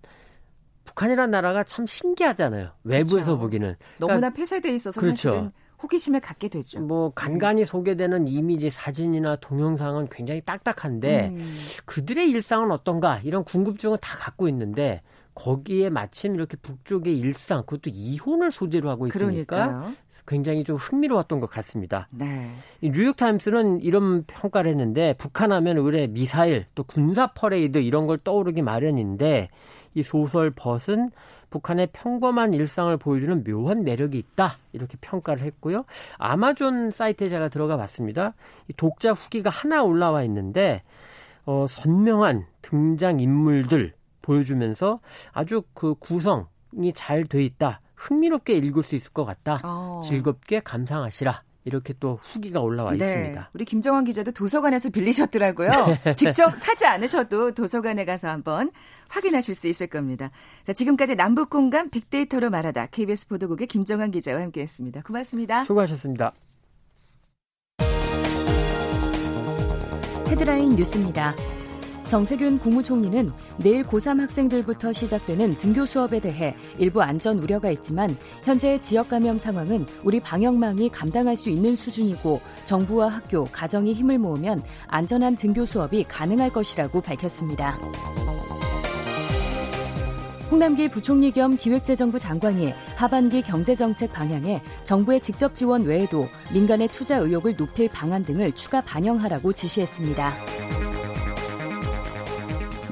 북한이라는 0.85 1.31
나라가 1.31 1.63
참 1.63 1.85
신기하잖아요. 1.85 2.69
외부에서 2.83 3.25
그렇죠. 3.25 3.39
보기는 3.39 3.75
너무나 3.97 4.19
그러니까, 4.19 4.37
폐쇄돼 4.37 4.73
있어서 4.75 5.01
그렇죠. 5.01 5.29
사실은 5.29 5.51
호기심을 5.81 6.19
갖게 6.19 6.47
되죠. 6.47 6.79
뭐 6.79 7.11
간간히 7.13 7.61
네. 7.61 7.65
소개되는 7.65 8.27
이미지 8.27 8.69
사진이나 8.69 9.37
동영상은 9.37 10.07
굉장히 10.09 10.41
딱딱한데 10.41 11.29
음. 11.29 11.55
그들의 11.85 12.29
일상은 12.29 12.71
어떤가 12.71 13.19
이런 13.23 13.43
궁금증은 13.43 13.97
다 14.01 14.17
갖고 14.17 14.47
있는데 14.47 15.01
거기에 15.33 15.89
마침 15.89 16.35
이렇게 16.35 16.57
북쪽의 16.57 17.17
일상 17.17 17.61
그것도 17.61 17.91
이혼을 17.93 18.51
소재로 18.51 18.89
하고 18.89 19.07
있으니까 19.07 19.55
그러니까요. 19.55 19.93
굉장히 20.27 20.63
좀 20.63 20.77
흥미로웠던 20.77 21.39
것 21.39 21.49
같습니다. 21.49 22.07
네. 22.11 22.49
뉴욕 22.81 23.15
타임스는 23.15 23.81
이런 23.81 24.23
평가를 24.23 24.71
했는데 24.71 25.13
북한하면 25.17 25.77
으레 25.77 26.07
미사일 26.07 26.65
또 26.73 26.83
군사 26.83 27.27
퍼레이드 27.33 27.77
이런 27.77 28.07
걸 28.07 28.17
떠오르기 28.17 28.61
마련인데 28.61 29.49
이 29.93 30.01
소설 30.01 30.51
벗은 30.51 31.11
북한의 31.49 31.89
평범한 31.93 32.53
일상을 32.53 32.95
보여주는 32.97 33.43
묘한 33.43 33.83
매력이 33.83 34.17
있다 34.17 34.57
이렇게 34.73 34.97
평가를 35.01 35.43
했고요. 35.43 35.85
아마존 36.17 36.91
사이트에 36.91 37.29
제가 37.29 37.49
들어가 37.49 37.77
봤습니다. 37.77 38.33
이 38.67 38.73
독자 38.73 39.11
후기가 39.11 39.49
하나 39.49 39.83
올라와 39.83 40.23
있는데 40.23 40.83
어, 41.45 41.65
선명한 41.69 42.45
등장 42.61 43.19
인물들 43.19 43.93
보여주면서 44.21 44.99
아주 45.31 45.63
그 45.73 45.95
구성이 45.95 46.91
잘 46.93 47.25
돼 47.25 47.43
있다. 47.43 47.81
흥미롭게 47.95 48.53
읽을 48.57 48.83
수 48.83 48.95
있을 48.95 49.13
것 49.13 49.25
같다. 49.25 49.59
어. 49.63 50.01
즐겁게 50.03 50.59
감상하시라. 50.59 51.41
이렇게 51.65 51.93
또 51.99 52.19
후기가 52.31 52.61
올라와 52.61 52.91
네. 52.91 52.97
있습니다. 52.97 53.49
우리 53.53 53.65
김정환 53.65 54.05
기자도 54.05 54.31
도서관에서 54.31 54.91
빌리셨더라고요. 54.91 55.69
네. 56.05 56.13
직접 56.13 56.55
사지 56.57 56.85
않으셔도 56.85 57.51
도서관에 57.51 58.05
가서 58.05 58.29
한번 58.29 58.71
확인하실 59.09 59.55
수 59.55 59.67
있을 59.67 59.87
겁니다. 59.87 60.29
자, 60.63 60.73
지금까지 60.73 61.15
남북 61.15 61.49
공간 61.49 61.89
빅데이터로 61.89 62.51
말하다 62.51 62.87
KBS 62.87 63.27
보도국의 63.27 63.67
김정환 63.67 64.11
기자와 64.11 64.41
함께했습니다. 64.41 65.01
고맙습니다. 65.01 65.65
수고하셨습니다. 65.65 66.33
헤드라인 70.29 70.69
뉴스입니다. 70.69 71.35
정세균 72.15 72.59
국무총리는 72.59 73.29
내일 73.57 73.81
고3 73.81 74.21
학생들부터 74.21 74.93
시작되는 74.93 75.57
등교 75.57 75.85
수업에 75.85 76.21
대해 76.21 76.55
일부 76.77 77.01
안전 77.01 77.43
우려가 77.43 77.69
있지만 77.71 78.15
현재 78.41 78.79
지역 78.79 79.09
감염 79.09 79.37
상황은 79.37 79.85
우리 80.01 80.21
방역망이 80.21 80.87
감당할 80.87 81.35
수 81.35 81.49
있는 81.49 81.75
수준이고 81.75 82.39
정부와 82.63 83.09
학교, 83.09 83.43
가정이 83.43 83.91
힘을 83.95 84.17
모으면 84.17 84.61
안전한 84.87 85.35
등교 85.35 85.65
수업이 85.65 86.05
가능할 86.05 86.51
것이라고 86.53 87.01
밝혔습니다. 87.01 87.77
홍남기 90.49 90.87
부총리 90.87 91.31
겸 91.31 91.57
기획재정부 91.57 92.17
장관이 92.17 92.71
하반기 92.95 93.41
경제정책 93.41 94.13
방향에 94.13 94.63
정부의 94.85 95.19
직접 95.19 95.53
지원 95.53 95.83
외에도 95.83 96.29
민간의 96.53 96.87
투자 96.87 97.17
의욕을 97.17 97.57
높일 97.57 97.89
방안 97.89 98.21
등을 98.21 98.53
추가 98.53 98.79
반영하라고 98.79 99.51
지시했습니다. 99.51 100.94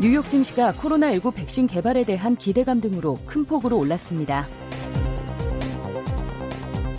뉴욕 0.02 0.28
증시가 0.28 0.72
코로나19 0.74 1.34
백신 1.36 1.68
개발에 1.68 2.04
대한 2.04 2.36
기대감 2.36 2.82
등으로 2.82 3.16
큰 3.26 3.46
폭으로 3.46 3.78
올랐습니다. 3.78 4.48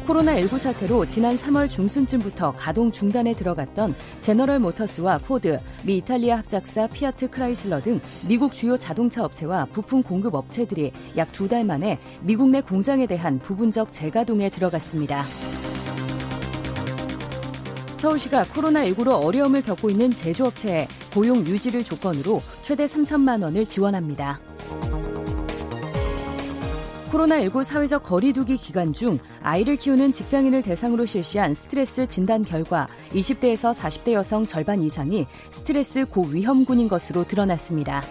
코로나19 0.06 0.58
사태로 0.58 1.06
지난 1.06 1.34
3월 1.34 1.70
중순쯤부터 1.70 2.52
가동 2.52 2.92
중단에 2.92 3.32
들어갔던 3.32 3.94
제너럴 4.20 4.58
모터스와 4.60 5.18
포드, 5.18 5.58
미 5.84 5.96
이탈리아 5.96 6.38
합작사 6.38 6.86
피아트 6.86 7.30
크라이슬러 7.30 7.80
등 7.80 8.00
미국 8.28 8.54
주요 8.54 8.76
자동차 8.76 9.24
업체와 9.24 9.64
부품 9.72 10.02
공급 10.02 10.34
업체들이 10.34 10.92
약 11.16 11.32
두 11.32 11.48
달 11.48 11.64
만에 11.64 11.98
미국 12.20 12.50
내 12.50 12.60
공장에 12.60 13.06
대한 13.06 13.38
부분적 13.38 13.92
재가동에 13.92 14.50
들어갔습니다. 14.50 15.22
서울시가 18.04 18.44
코로나19로 18.52 19.24
어려움을 19.24 19.62
겪고 19.62 19.88
있는 19.88 20.14
제조업체에 20.14 20.88
고용 21.14 21.38
유지를 21.38 21.84
조건으로 21.84 22.42
최대 22.62 22.84
3천만 22.84 23.42
원을 23.42 23.64
지원합니다. 23.64 24.38
코로나19 27.10 27.64
사회적 27.64 28.02
거리두기 28.02 28.58
기간 28.58 28.92
중 28.92 29.18
아이를 29.42 29.76
키우는 29.76 30.12
직장인을 30.12 30.60
대상으로 30.60 31.06
실시한 31.06 31.54
스트레스 31.54 32.06
진단 32.06 32.42
결과 32.42 32.86
20대에서 33.10 33.72
40대 33.72 34.12
여성 34.12 34.44
절반 34.44 34.82
이상이 34.82 35.26
스트레스 35.50 36.04
고위험군인 36.04 36.88
것으로 36.88 37.24
드러났습니다. 37.24 38.02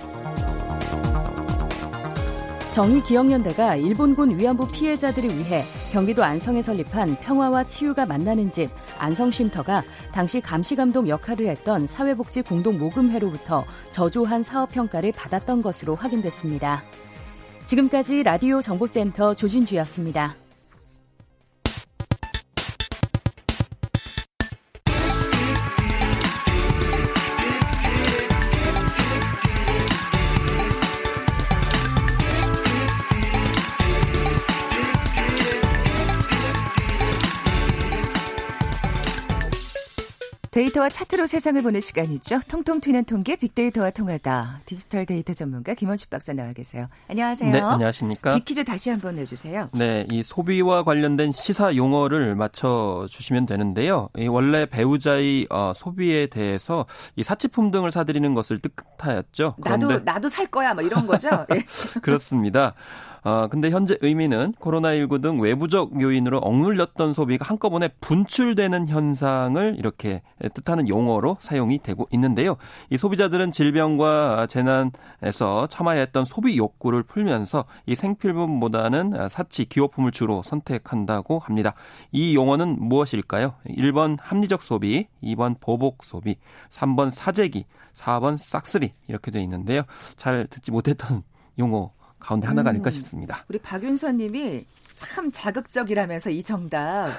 정의기억연대가 2.74 3.76
일본군 3.76 4.40
위안부 4.40 4.70
피해자들을 4.70 5.30
위해 5.30 5.62
경기도 5.92 6.24
안성에 6.24 6.64
설립한 6.64 7.18
평화와 7.18 7.66
치유가 7.66 8.08
만나는 8.08 8.52
집 8.52 8.72
안성쉼터가 9.04 9.84
당시 10.12 10.42
감시감독 10.42 11.08
역할을 11.08 11.48
했던 11.48 11.86
사회복지 11.86 12.42
공동모금회로부터 12.44 13.66
저조한 13.90 14.44
사업평가를 14.44 15.12
받았던 15.12 15.62
것으로 15.62 15.96
확인됐습니다. 15.96 16.82
지금까지 17.66 18.24
라디오 18.24 18.62
정보센터 18.62 19.36
조진주였습니다. 19.36 20.43
데이터와 40.74 40.90
차트로 40.90 41.28
세상을 41.28 41.62
보는 41.62 41.80
시간이죠. 41.80 42.42
통통 42.48 42.82
튀는 42.82 43.06
통계 43.06 43.36
빅데이터와 43.36 43.92
통하다. 43.92 44.62
디지털 44.66 45.06
데이터 45.06 45.32
전문가 45.32 45.74
김원식 45.74 46.10
박사 46.10 46.34
나와 46.34 46.52
계세요. 46.52 46.88
안녕하세요. 47.08 47.52
네, 47.52 47.62
안녕하십니까. 47.62 48.34
빅퀴즈 48.34 48.64
다시 48.64 48.90
한번 48.90 49.16
내주세요. 49.16 49.70
네, 49.74 50.06
이 50.10 50.24
소비와 50.24 50.84
관련된 50.84 51.32
시사 51.32 51.76
용어를 51.76 52.36
맞춰 52.36 53.06
주시면 53.10 53.46
되는데요. 53.46 54.10
이 54.18 54.28
원래 54.28 54.66
배우자의 54.66 55.48
어, 55.50 55.74
소비에 55.76 56.28
대해서 56.28 56.86
이 57.16 57.24
사치품 57.24 57.72
등을 57.72 57.92
사들이는 57.92 58.34
것을 58.34 58.60
뜻하였죠. 58.60 59.56
나도 59.60 60.00
나도 60.00 60.28
살 60.28 60.48
거야, 60.48 60.74
뭐 60.74 60.84
이런 60.84 61.06
거죠. 61.08 61.30
예. 61.54 61.66
그렇습니다. 62.02 62.74
어, 63.24 63.48
근데 63.48 63.70
현재 63.70 63.98
의미는 64.02 64.52
코로나19 64.60 65.22
등 65.22 65.40
외부적 65.40 66.02
요인으로 66.02 66.40
억눌렸던 66.40 67.14
소비가 67.14 67.46
한꺼번에 67.46 67.88
분출되는 68.02 68.88
현상을 68.88 69.76
이렇게 69.78 70.22
뜻하는 70.54 70.90
용어로 70.90 71.38
사용이 71.40 71.80
되고 71.80 72.06
있는데요. 72.12 72.58
이 72.90 72.98
소비자들은 72.98 73.54
질병과 73.54 74.48
재난에서 74.48 75.68
참아야 75.68 76.00
했던 76.02 76.26
소비 76.26 76.58
욕구를 76.58 77.04
풀면서 77.04 77.64
이 77.86 77.96
생필품보다는 77.96 79.30
사치, 79.30 79.66
기호품을 79.66 80.12
주로 80.12 80.44
선택한다고 80.44 81.40
합니다. 81.40 81.76
이 82.12 82.36
용어는 82.36 82.78
무엇일까요? 82.80 83.54
1번 83.68 84.18
합리적 84.20 84.62
소비, 84.62 85.06
2번 85.24 85.56
보복 85.62 86.04
소비, 86.04 86.36
3번 86.70 87.10
사재기, 87.10 87.66
4번 87.96 88.38
싹쓸이 88.38 88.92
이렇게 89.08 89.32
돼 89.32 89.42
있는데요. 89.42 89.84
잘 90.18 90.48
듣지 90.48 90.72
못했던 90.72 91.24
용어 91.58 91.92
가운데 92.24 92.48
하나가 92.48 92.70
아닐까 92.70 92.90
음. 92.90 92.92
싶습니다. 92.92 93.46
우리 93.50 93.60
박윤선 93.60 94.18
님이 94.18 94.66
참 94.96 95.32
자극적이라면서 95.32 96.30
이 96.30 96.44
정답 96.44 97.12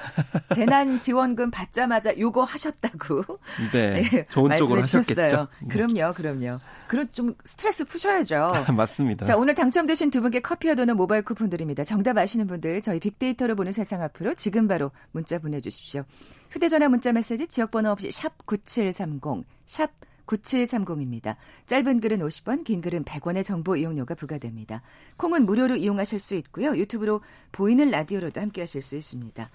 재난 0.54 0.98
지원금 0.98 1.50
받자마자 1.50 2.16
요거 2.16 2.44
하셨다고 2.44 3.24
네, 3.72 4.02
네 4.02 4.26
좋은 4.30 4.56
쪽으로 4.56 4.82
하셨겠죠. 4.82 5.48
네. 5.60 5.68
그럼요, 5.68 6.12
그럼요. 6.14 6.58
그럼 6.86 7.08
좀 7.12 7.34
스트레스 7.44 7.84
푸셔야죠. 7.84 8.52
맞습니다. 8.76 9.24
자, 9.24 9.36
오늘 9.36 9.54
당첨되신 9.54 10.10
두 10.10 10.22
분께 10.22 10.40
커피와 10.40 10.74
도는 10.74 10.96
모바일 10.96 11.22
쿠폰 11.22 11.50
드립니다. 11.50 11.84
정답 11.84 12.16
아시는 12.16 12.46
분들 12.46 12.80
저희 12.80 13.00
빅데이터로 13.00 13.56
보는 13.56 13.72
세상 13.72 14.02
앞으로 14.02 14.34
지금 14.34 14.68
바로 14.68 14.90
문자 15.12 15.38
보내 15.38 15.60
주십시오. 15.60 16.04
휴대 16.50 16.68
전화 16.68 16.88
문자 16.88 17.12
메시지 17.12 17.48
지역 17.48 17.72
번호 17.72 17.90
없이 17.90 18.10
샵 18.12 18.46
9730, 18.46 19.44
샵 19.66 19.90
9730입니다. 20.26 21.36
짧은 21.66 22.00
글은 22.00 22.18
50원, 22.20 22.64
긴 22.64 22.80
글은 22.80 23.04
100원의 23.04 23.44
정보 23.44 23.76
이용료가 23.76 24.14
부과됩니다. 24.14 24.82
콩은 25.16 25.46
무료로 25.46 25.76
이용하실 25.76 26.18
수 26.18 26.34
있고요. 26.36 26.76
유튜브로 26.76 27.20
보이는 27.52 27.90
라디오로도 27.90 28.40
함께 28.40 28.62
하실 28.62 28.82
수 28.82 28.96
있습니다. 28.96 29.50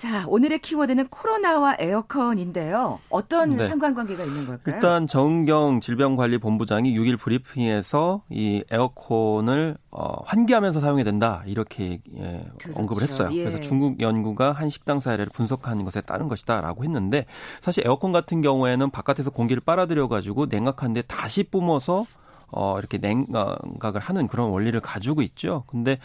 자, 0.00 0.24
오늘의 0.28 0.60
키워드는 0.60 1.08
코로나와 1.08 1.76
에어컨인데요. 1.78 3.00
어떤 3.10 3.50
네. 3.50 3.66
상관관계가 3.66 4.24
있는 4.24 4.46
걸까요? 4.46 4.74
일단 4.74 5.06
정경 5.06 5.80
질병관리본부장이 5.80 6.98
6일 6.98 7.18
브리핑에서 7.18 8.22
이 8.30 8.64
에어컨을 8.70 9.76
어, 9.90 10.22
환기하면서 10.24 10.80
사용해야 10.80 11.04
된다 11.04 11.42
이렇게 11.44 12.00
예, 12.16 12.46
그렇죠. 12.56 12.80
언급을 12.80 13.02
했어요. 13.02 13.28
예. 13.32 13.44
그래서 13.44 13.60
중국 13.60 14.00
연구가 14.00 14.52
한 14.52 14.70
식당 14.70 15.00
사례를 15.00 15.26
분석하는 15.34 15.84
것에 15.84 16.00
따른 16.00 16.28
것이다라고 16.28 16.82
했는데 16.82 17.26
사실 17.60 17.86
에어컨 17.86 18.10
같은 18.10 18.40
경우에는 18.40 18.88
바깥에서 18.88 19.28
공기를 19.28 19.60
빨아들여 19.60 20.08
가지고 20.08 20.46
냉각한데 20.46 21.02
다시 21.02 21.42
뿜어서 21.42 22.06
어, 22.52 22.78
이렇게 22.78 22.98
냉각을 22.98 24.00
하는 24.00 24.28
그런 24.28 24.50
원리를 24.50 24.78
가지고 24.80 25.22
있죠. 25.22 25.64
근데, 25.66 25.98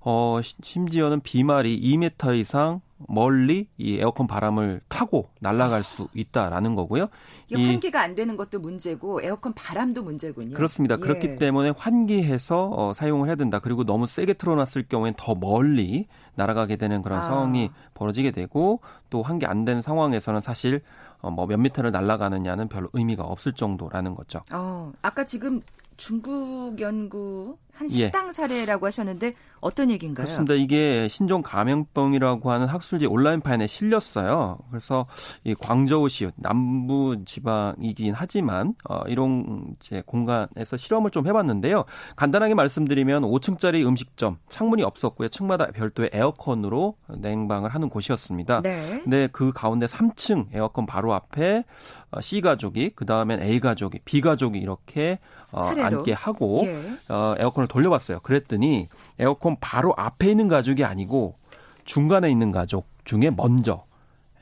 어, 0.00 0.40
심지어는 0.62 1.20
비말이 1.20 1.80
2m 1.80 2.38
이상 2.38 2.80
멀리 3.08 3.68
이 3.76 3.98
에어컨 3.98 4.26
바람을 4.26 4.80
타고 4.88 5.28
날아갈 5.40 5.82
수 5.82 6.08
있다라는 6.14 6.74
거고요. 6.74 7.08
이 7.48 7.54
환기가 7.54 8.00
안 8.00 8.14
되는 8.14 8.36
것도 8.36 8.58
문제고 8.58 9.20
에어컨 9.22 9.52
바람도 9.52 10.02
문제군요. 10.02 10.54
그렇습니다. 10.54 10.96
예. 10.96 10.98
그렇기 10.98 11.36
때문에 11.36 11.70
환기해서 11.76 12.70
어, 12.72 12.92
사용을 12.94 13.28
해야 13.28 13.36
된다. 13.36 13.58
그리고 13.58 13.84
너무 13.84 14.06
세게 14.06 14.34
틀어놨을 14.34 14.86
경우엔 14.88 15.14
더 15.16 15.34
멀리 15.34 16.06
날아가게 16.34 16.76
되는 16.76 17.02
그런 17.02 17.18
아. 17.18 17.22
상황이 17.22 17.70
벌어지게 17.94 18.30
되고 18.30 18.80
또 19.10 19.22
환기 19.22 19.46
안 19.46 19.64
되는 19.64 19.82
상황에서는 19.82 20.40
사실 20.40 20.80
어, 21.20 21.30
뭐몇 21.30 21.60
미터를 21.60 21.92
날아가느냐는 21.92 22.68
별로 22.68 22.88
의미가 22.92 23.24
없을 23.24 23.52
정도라는 23.52 24.14
거죠. 24.14 24.40
어, 24.52 24.92
아까 25.02 25.24
지금 25.24 25.60
중국 25.96 26.78
연구 26.78 27.56
한 27.76 27.86
예. 27.90 28.06
식당 28.06 28.28
예. 28.28 28.32
사례라고 28.32 28.86
하셨는데 28.86 29.34
어떤 29.60 29.90
얘기인가요? 29.90 30.24
그렇습니다. 30.24 30.54
이게 30.54 31.08
신종 31.08 31.42
감염병이라고 31.42 32.50
하는 32.50 32.66
학술지 32.66 33.06
온라인판에 33.06 33.66
실렸어요. 33.66 34.58
그래서 34.70 35.06
이 35.44 35.54
광저우시 35.54 36.30
남부 36.36 37.22
지방이긴 37.24 38.14
하지만 38.16 38.74
어, 38.88 39.02
이런 39.06 39.74
이제 39.78 40.02
공간에서 40.06 40.76
실험을 40.76 41.10
좀 41.10 41.26
해봤는데요. 41.26 41.84
간단하게 42.16 42.54
말씀드리면 42.54 43.22
5층짜리 43.22 43.86
음식점 43.86 44.38
창문이 44.48 44.82
없었고요. 44.82 45.28
층마다 45.28 45.66
별도의 45.66 46.10
에어컨으로 46.12 46.96
냉방을 47.08 47.70
하는 47.70 47.88
곳이었습니다. 47.90 48.62
네. 48.62 49.00
근데 49.04 49.28
그 49.30 49.52
가운데 49.52 49.86
3층 49.86 50.46
에어컨 50.52 50.86
바로 50.86 51.12
앞에 51.12 51.64
어, 52.10 52.20
C 52.20 52.40
가족이 52.40 52.92
그 52.94 53.04
다음엔 53.04 53.42
A 53.42 53.60
가족이 53.60 54.00
B 54.04 54.20
가족이 54.20 54.58
이렇게 54.58 55.18
어, 55.52 55.60
앉게 55.60 56.12
하고 56.12 56.62
예. 56.64 56.78
어, 57.08 57.34
에어컨을 57.38 57.65
돌려봤어요. 57.66 58.20
그랬더니 58.20 58.88
에어컨 59.18 59.56
바로 59.60 59.94
앞에 59.96 60.30
있는 60.30 60.48
가족이 60.48 60.84
아니고 60.84 61.36
중간에 61.84 62.30
있는 62.30 62.52
가족 62.52 62.86
중에 63.04 63.30
먼저 63.30 63.84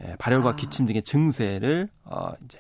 예, 0.02 0.16
발열과 0.18 0.50
아. 0.50 0.56
기침 0.56 0.86
등의 0.86 1.02
증세를 1.02 1.88
어, 2.04 2.32
이제 2.44 2.58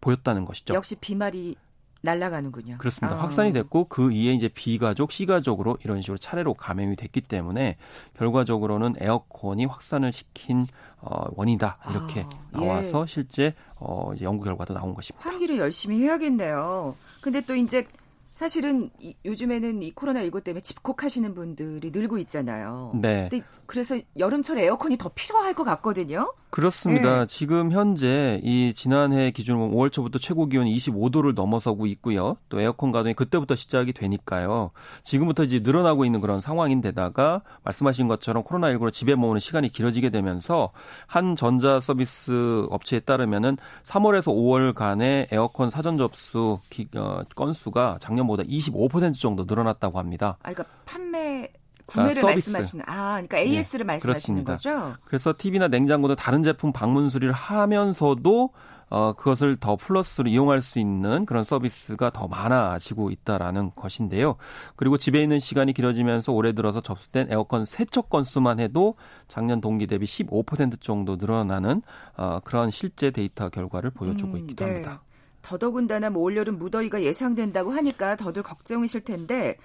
보였다는 0.00 0.44
것이죠. 0.44 0.74
역시 0.74 0.96
비말이 0.96 1.56
날아가는군요. 2.02 2.78
그렇습니다. 2.78 3.16
아. 3.16 3.22
확산이 3.22 3.52
됐고 3.52 3.84
그 3.88 4.12
이에 4.12 4.32
이제 4.32 4.48
B가족, 4.48 5.12
C가족으로 5.12 5.76
이런 5.84 6.00
식으로 6.00 6.18
차례로 6.18 6.54
감염이 6.54 6.96
됐기 6.96 7.20
때문에 7.20 7.76
결과적으로는 8.14 8.94
에어컨이 8.98 9.66
확산을 9.66 10.12
시킨 10.12 10.66
어, 10.98 11.26
원이다 11.34 11.78
이렇게 11.90 12.24
아, 12.52 12.58
나와서 12.58 13.02
예. 13.02 13.06
실제 13.06 13.54
어, 13.76 14.12
연구 14.20 14.44
결과도 14.44 14.74
나온 14.74 14.94
것입니다. 14.94 15.28
환기를 15.28 15.58
열심히 15.58 16.00
해야겠네요. 16.02 16.94
근데 17.20 17.40
또 17.42 17.54
이제 17.54 17.86
사실은 18.40 18.88
이, 18.98 19.14
요즘에는 19.26 19.82
이 19.82 19.92
코로나19 19.92 20.42
때문에 20.42 20.62
집콕하시는 20.62 21.34
분들이 21.34 21.90
늘고 21.90 22.16
있잖아요. 22.20 22.90
네. 22.94 23.28
근데 23.30 23.44
그래서 23.66 23.98
여름철 24.18 24.56
에어컨이 24.56 24.96
더 24.96 25.10
필요할 25.14 25.52
것 25.52 25.64
같거든요. 25.64 26.32
그렇습니다. 26.50 27.20
네. 27.20 27.26
지금 27.26 27.72
현재 27.72 28.40
이 28.42 28.72
지난해 28.74 29.30
기준으로 29.30 29.68
5월 29.68 29.92
초부터 29.92 30.18
최고 30.18 30.46
기온이 30.46 30.74
25도를 30.76 31.34
넘어서고 31.34 31.86
있고요. 31.86 32.36
또 32.48 32.60
에어컨 32.60 32.92
가동이 32.92 33.14
그때부터 33.14 33.56
시작이 33.56 33.92
되니까요. 33.92 34.70
지금부터 35.02 35.44
이제 35.44 35.60
늘어나고 35.60 36.04
있는 36.04 36.20
그런 36.20 36.40
상황인데다가 36.40 37.42
말씀하신 37.64 38.08
것처럼 38.08 38.44
코로나19로 38.44 38.92
집에 38.92 39.14
머무는 39.14 39.40
시간이 39.40 39.70
길어지게 39.70 40.10
되면서 40.10 40.70
한 41.06 41.36
전자 41.36 41.80
서비스 41.80 42.66
업체에 42.70 43.00
따르면은 43.00 43.56
3월에서 43.84 44.32
5월 44.34 44.74
간의 44.74 45.28
에어컨 45.30 45.70
사전 45.70 45.98
접수 45.98 46.58
기, 46.70 46.88
어, 46.96 47.22
건수가 47.34 47.98
작년 48.00 48.20
예전보다 48.30 48.44
25% 48.44 49.18
정도 49.18 49.44
늘어났다고 49.44 49.98
합니다. 49.98 50.36
아, 50.42 50.52
그러니까 50.52 50.64
판매 50.84 51.48
구매를 51.90 52.22
아, 52.22 52.26
말씀하시는 52.26 52.84
아, 52.88 53.12
그러니까 53.12 53.38
AS를 53.38 53.86
네, 53.86 53.92
말씀하시는 53.92 54.44
그렇습니다. 54.44 54.54
거죠? 54.54 54.96
그래서 55.04 55.34
TV나 55.36 55.68
냉장고도 55.68 56.16
다른 56.16 56.42
제품 56.42 56.72
방문 56.72 57.08
수리를 57.08 57.32
하면서도 57.32 58.50
어, 58.90 59.12
그것을 59.12 59.56
더 59.56 59.76
플러스로 59.76 60.28
이용할 60.28 60.60
수 60.60 60.80
있는 60.80 61.24
그런 61.24 61.44
서비스가 61.44 62.10
더 62.10 62.26
많아지고 62.26 63.10
있다라는 63.10 63.70
것인데요. 63.76 64.36
그리고 64.74 64.98
집에 64.98 65.22
있는 65.22 65.38
시간이 65.38 65.72
길어지면서 65.72 66.32
올해 66.32 66.52
들어서 66.52 66.80
접수된 66.80 67.28
에어컨 67.30 67.64
세척 67.64 68.08
건수만 68.08 68.58
해도 68.58 68.96
작년 69.28 69.60
동기 69.60 69.86
대비 69.86 70.06
15% 70.06 70.80
정도 70.80 71.14
늘어나는 71.16 71.82
어, 72.16 72.40
그런 72.42 72.72
실제 72.72 73.12
데이터 73.12 73.48
결과를 73.48 73.90
보여주고 73.90 74.32
음, 74.32 74.38
있기도 74.38 74.64
네. 74.64 74.72
합니다. 74.72 75.02
더더군다나 75.42 76.10
뭐 76.10 76.22
올여름 76.22 76.58
무더위가 76.58 77.02
예상된다고 77.02 77.70
하니까 77.70 78.16
더들 78.16 78.42
걱정이실 78.42 79.02
텐데 79.02 79.56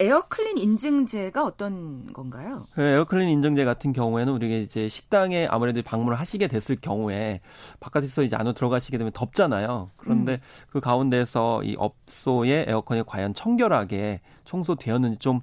에어클린 0.00 0.58
인증제가 0.58 1.44
어떤 1.44 2.12
건가요? 2.12 2.66
그 2.74 2.82
에어클린 2.82 3.28
인증제 3.28 3.64
같은 3.64 3.92
경우에는 3.92 4.32
우리가 4.32 4.56
이제 4.56 4.88
식당에 4.88 5.46
아무래도 5.46 5.82
방문을 5.82 6.18
하시게 6.18 6.48
됐을 6.48 6.76
경우에 6.76 7.40
바깥에서 7.80 8.22
이제 8.22 8.36
안으로 8.36 8.54
들어가시게 8.54 8.98
되면 8.98 9.12
덥잖아요. 9.12 9.88
그런데 9.96 10.34
음. 10.34 10.38
그 10.70 10.80
가운데서 10.80 11.62
이 11.64 11.76
업소의 11.78 12.66
에어컨이 12.68 13.04
과연 13.06 13.34
청결하게 13.34 14.20
청소되었는지 14.44 15.18
좀 15.18 15.40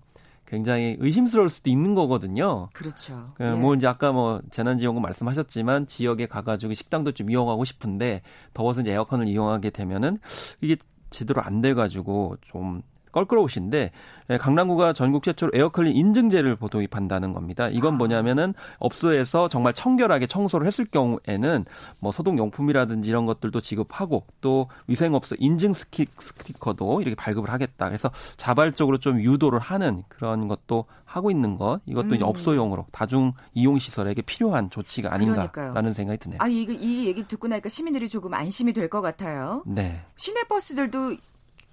굉장히 0.51 0.97
의심스러울 0.99 1.49
수도 1.49 1.69
있는 1.69 1.95
거거든요. 1.95 2.67
그렇죠. 2.73 3.31
그 3.35 3.45
예. 3.45 3.51
뭐 3.51 3.73
이제 3.73 3.87
아까 3.87 4.11
뭐 4.11 4.41
재난지원금 4.51 5.01
말씀하셨지만 5.01 5.87
지역에 5.87 6.25
가가지고 6.25 6.73
식당도 6.73 7.13
좀 7.13 7.29
이용하고 7.29 7.63
싶은데 7.63 8.21
더워서 8.53 8.81
이제 8.81 8.91
에어컨을 8.91 9.29
이용하게 9.29 9.69
되면은 9.69 10.17
이게 10.59 10.75
제대로 11.09 11.41
안 11.41 11.61
돼가지고 11.61 12.35
좀 12.41 12.81
껄끄러우신데 13.11 13.91
예, 14.29 14.37
강남구가 14.37 14.93
전국 14.93 15.23
최초로 15.23 15.51
에어클린 15.53 15.95
인증제를 15.95 16.57
도입한다는 16.71 17.33
겁니다. 17.33 17.67
이건 17.69 17.95
아. 17.95 17.97
뭐냐면은 17.97 18.53
업소에서 18.79 19.49
정말 19.49 19.73
청결하게 19.73 20.27
청소를 20.27 20.67
했을 20.67 20.85
경우에는 20.85 21.65
뭐 21.99 22.11
소독 22.11 22.37
용품이라든지 22.37 23.09
이런 23.09 23.25
것들도 23.25 23.59
지급하고 23.61 24.25
또 24.39 24.69
위생업소 24.87 25.35
인증 25.39 25.73
스티커도 25.73 27.01
이렇게 27.01 27.15
발급을 27.15 27.49
하겠다. 27.49 27.87
그래서 27.87 28.09
자발적으로 28.37 28.99
좀 28.99 29.19
유도를 29.19 29.59
하는 29.59 30.03
그런 30.07 30.47
것도 30.47 30.85
하고 31.05 31.29
있는 31.29 31.57
것 31.57 31.81
이것도 31.85 32.07
음. 32.09 32.13
이제 32.15 32.23
업소용으로 32.23 32.85
다중 32.91 33.31
이용 33.53 33.77
시설에게 33.79 34.21
필요한 34.21 34.69
조치가 34.69 35.13
아닌가라는 35.13 35.51
그러니까요. 35.51 35.93
생각이 35.93 36.17
드네요. 36.19 36.37
아, 36.41 36.47
이, 36.47 36.61
이 36.63 37.05
얘기 37.07 37.27
듣고 37.27 37.47
나니까 37.49 37.67
시민들이 37.67 38.07
조금 38.07 38.33
안심이 38.33 38.71
될 38.73 38.91
것 38.91 38.99
같아요. 39.01 39.63
네. 39.65 40.01
시내 40.17 40.43
버스들도 40.43 41.15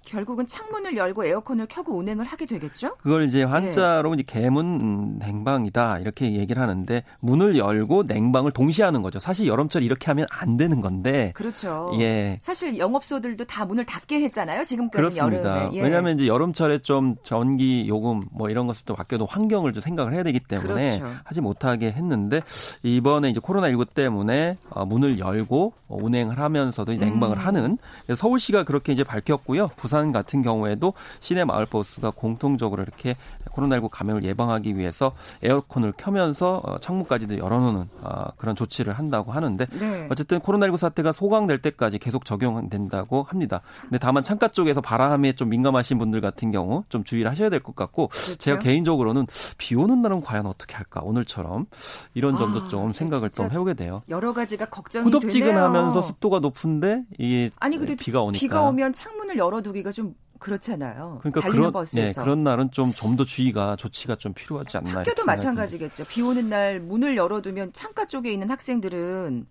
결국은 0.05 0.47
창문을 0.47 0.97
열고 0.97 1.25
에어컨을 1.25 1.67
켜고 1.67 1.95
운행을 1.97 2.25
하게 2.25 2.45
되겠죠? 2.45 2.95
그걸 2.97 3.25
이제 3.25 3.43
한자로 3.43 4.15
네. 4.15 4.21
이제 4.21 4.23
개문 4.25 5.19
냉방이다 5.19 5.99
이렇게 5.99 6.33
얘기를 6.33 6.61
하는데 6.61 7.03
문을 7.19 7.57
열고 7.57 8.03
냉방을 8.03 8.51
동시에 8.51 8.85
하는 8.85 9.01
거죠. 9.01 9.19
사실 9.19 9.47
여름철 9.47 9.83
이렇게 9.83 10.07
하면 10.07 10.25
안 10.31 10.57
되는 10.57 10.81
건데. 10.81 11.31
그렇죠. 11.35 11.91
예. 11.99 12.39
사실 12.41 12.77
영업소들도 12.77 13.45
다 13.45 13.65
문을 13.65 13.85
닫게 13.85 14.21
했잖아요. 14.21 14.63
지금까지 14.63 15.19
여름에. 15.19 15.69
예. 15.73 15.81
왜냐하면 15.81 16.15
이제 16.15 16.27
여름철에 16.27 16.79
좀 16.79 17.15
전기 17.23 17.87
요금 17.87 18.21
뭐 18.31 18.49
이런 18.49 18.67
것을 18.67 18.85
또 18.85 18.95
바뀌어도 18.95 19.25
환경을 19.25 19.73
좀 19.73 19.81
생각을 19.81 20.13
해야 20.13 20.23
되기 20.23 20.39
때문에 20.39 20.99
그렇죠. 20.99 21.15
하지 21.23 21.41
못하게 21.41 21.91
했는데 21.91 22.41
이번에 22.83 23.29
이제 23.29 23.39
코로나 23.39 23.69
19 23.69 23.85
때문에 23.85 24.57
어, 24.69 24.85
문을 24.85 25.19
열고 25.19 25.73
운행을 25.87 26.39
하면서도 26.39 26.93
냉방을 26.93 27.37
음. 27.37 27.45
하는 27.45 27.77
서울시가 28.13 28.63
그렇게 28.63 28.93
이제 28.93 29.03
밝혔고요. 29.03 29.69
부산 29.89 30.11
같은 30.11 30.43
경우에도 30.43 30.93
시내 31.19 31.43
마을 31.45 31.65
버스가 31.65 32.11
공통적으로 32.11 32.83
이렇게 32.83 33.15
코로나19 33.55 33.89
감염을 33.89 34.23
예방하기 34.23 34.77
위해서 34.77 35.13
에어컨을 35.41 35.93
켜면서 35.97 36.61
어, 36.63 36.77
창문까지도 36.79 37.39
열어놓는 37.39 37.85
어, 38.03 38.25
그런 38.37 38.55
조치를 38.55 38.93
한다고 38.93 39.31
하는데 39.31 39.65
네. 39.65 40.07
어쨌든 40.11 40.39
코로나19 40.41 40.77
사태가 40.77 41.11
소강될 41.11 41.57
때까지 41.57 41.97
계속 41.97 42.23
적용된다고 42.25 43.23
합니다. 43.23 43.61
근데 43.81 43.97
다만 43.97 44.21
창가 44.21 44.49
쪽에서 44.49 44.79
바람에 44.79 45.33
좀 45.33 45.49
민감하신 45.49 45.97
분들 45.97 46.21
같은 46.21 46.51
경우 46.51 46.83
좀 46.89 47.03
주의를 47.03 47.31
하셔야 47.31 47.49
될 47.49 47.59
것 47.59 47.75
같고 47.75 48.09
그렇죠? 48.09 48.35
제가 48.35 48.59
개인적으로는 48.59 49.25
비 49.57 49.73
오는 49.75 50.01
날은 50.03 50.21
과연 50.21 50.45
어떻게 50.45 50.75
할까 50.75 51.01
오늘처럼 51.03 51.65
이런 52.13 52.37
점도 52.37 52.61
아, 52.61 52.67
좀 52.67 52.93
생각을 52.93 53.31
좀 53.31 53.49
해보게 53.49 53.73
돼요. 53.73 54.03
여러 54.09 54.33
가지가 54.33 54.65
걱정이 54.65 55.05
후덥지근하면서 55.05 56.01
습도가 56.03 56.39
높은데 56.39 57.03
이게 57.17 57.49
아니 57.59 57.77
근데 57.77 57.95
비가 57.95 58.21
오니까 58.21 58.39
비가 58.39 58.61
오면 58.61 58.93
창문을 58.93 59.37
열어두기 59.37 59.78
두기가 59.79 59.91
좀 59.91 60.15
그렇잖아요. 60.39 61.19
그러니까 61.21 61.41
그런, 61.49 61.71
버스에서. 61.71 62.21
네, 62.21 62.23
그런 62.23 62.43
날은 62.43 62.71
좀 62.71 62.91
좀 62.91 63.15
더 63.15 63.25
주의가 63.25 63.75
조치가 63.75 64.15
좀 64.15 64.33
필요하지 64.33 64.77
않나. 64.77 64.99
학교도 64.99 65.25
마찬가지겠죠. 65.25 66.05
비 66.05 66.21
오는 66.21 66.47
날 66.49 66.79
문을 66.79 67.17
열어두면 67.17 67.73
창가 67.73 68.05
쪽에 68.05 68.31
있는 68.31 68.49
학생들은 68.49 69.45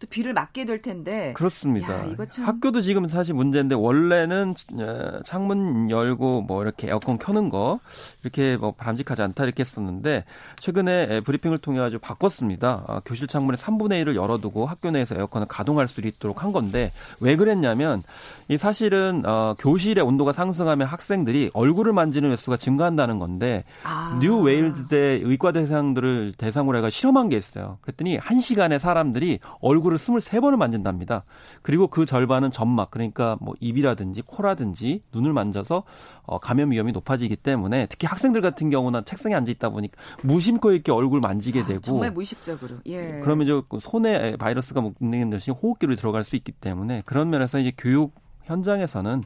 또 0.00 0.06
비를 0.06 0.32
맞게 0.32 0.64
될 0.64 0.80
텐데. 0.80 1.34
그렇습니다. 1.34 2.10
야, 2.10 2.24
참... 2.26 2.46
학교도 2.46 2.80
지금 2.80 3.06
사실 3.06 3.34
문제인데 3.34 3.74
원래는 3.74 4.54
어, 4.78 5.20
창문 5.24 5.90
열고 5.90 6.42
뭐 6.42 6.62
이렇게 6.62 6.88
에어컨 6.88 7.18
켜는 7.18 7.50
거 7.50 7.80
이렇게 8.22 8.56
뭐 8.56 8.72
바람직하지 8.72 9.20
않다 9.20 9.44
이렇게 9.44 9.60
했었는데 9.60 10.24
최근에 10.58 11.20
브리핑을 11.20 11.58
통해 11.58 11.78
가지고 11.80 12.00
바꿨습니다. 12.00 12.84
아, 12.88 13.00
교실 13.04 13.26
창문의 13.26 13.58
3분의 13.58 14.02
1을 14.04 14.14
열어두고 14.14 14.64
학교 14.64 14.90
내에서 14.90 15.14
에어컨을 15.16 15.46
가동할 15.46 15.86
수 15.86 16.00
있도록 16.00 16.42
한 16.42 16.52
건데 16.52 16.92
왜 17.20 17.36
그랬냐면 17.36 18.02
이 18.48 18.56
사실은 18.56 19.22
어, 19.26 19.54
교실의 19.58 20.02
온도가 20.02 20.32
상승하면 20.32 20.88
학생들이 20.88 21.50
얼굴을 21.52 21.92
만지는 21.92 22.32
횟수가 22.32 22.56
증가한다는 22.56 23.18
건데 23.18 23.64
아. 23.84 24.18
뉴 24.22 24.38
웨일즈대 24.38 25.20
의과 25.22 25.52
대생들을 25.52 26.34
대상으로 26.38 26.78
해가 26.78 26.88
실험한 26.88 27.28
게 27.28 27.36
있어요. 27.36 27.76
그랬더니 27.82 28.16
한 28.16 28.40
시간에 28.40 28.78
사람들이 28.78 29.40
얼굴 29.60 29.89
얼굴을 29.90 29.96
23번을 29.98 30.56
만진답니다. 30.56 31.24
그리고 31.62 31.88
그 31.88 32.06
절반은 32.06 32.50
점막 32.50 32.90
그러니까 32.90 33.36
뭐 33.40 33.54
입이라든지 33.60 34.22
코라든지 34.22 35.02
눈을 35.12 35.32
만져서 35.32 35.82
어, 36.22 36.38
감염 36.38 36.70
위험이 36.70 36.92
높아지기 36.92 37.36
때문에 37.36 37.86
특히 37.86 38.06
학생들 38.06 38.40
같은 38.40 38.70
경우는 38.70 39.04
책상에 39.04 39.34
앉아 39.34 39.50
있다 39.52 39.70
보니까 39.70 40.00
무심코 40.22 40.72
이렇게 40.72 40.92
얼굴 40.92 41.20
만지게 41.20 41.60
아, 41.60 41.64
되고 41.66 41.78
아, 41.78 41.82
정말 41.82 42.10
무의식적으로 42.12 42.76
예. 42.86 43.20
그러면 43.24 43.46
이제 43.46 43.60
그 43.68 43.78
손에 43.80 44.36
바이러스가 44.36 44.80
묻는 44.98 45.30
듯이 45.30 45.50
호흡기로 45.50 45.96
들어갈 45.96 46.24
수 46.24 46.36
있기 46.36 46.52
때문에 46.52 47.02
그런 47.04 47.30
면에서 47.30 47.58
이제 47.58 47.72
교육 47.76 48.14
현장에서는 48.44 49.22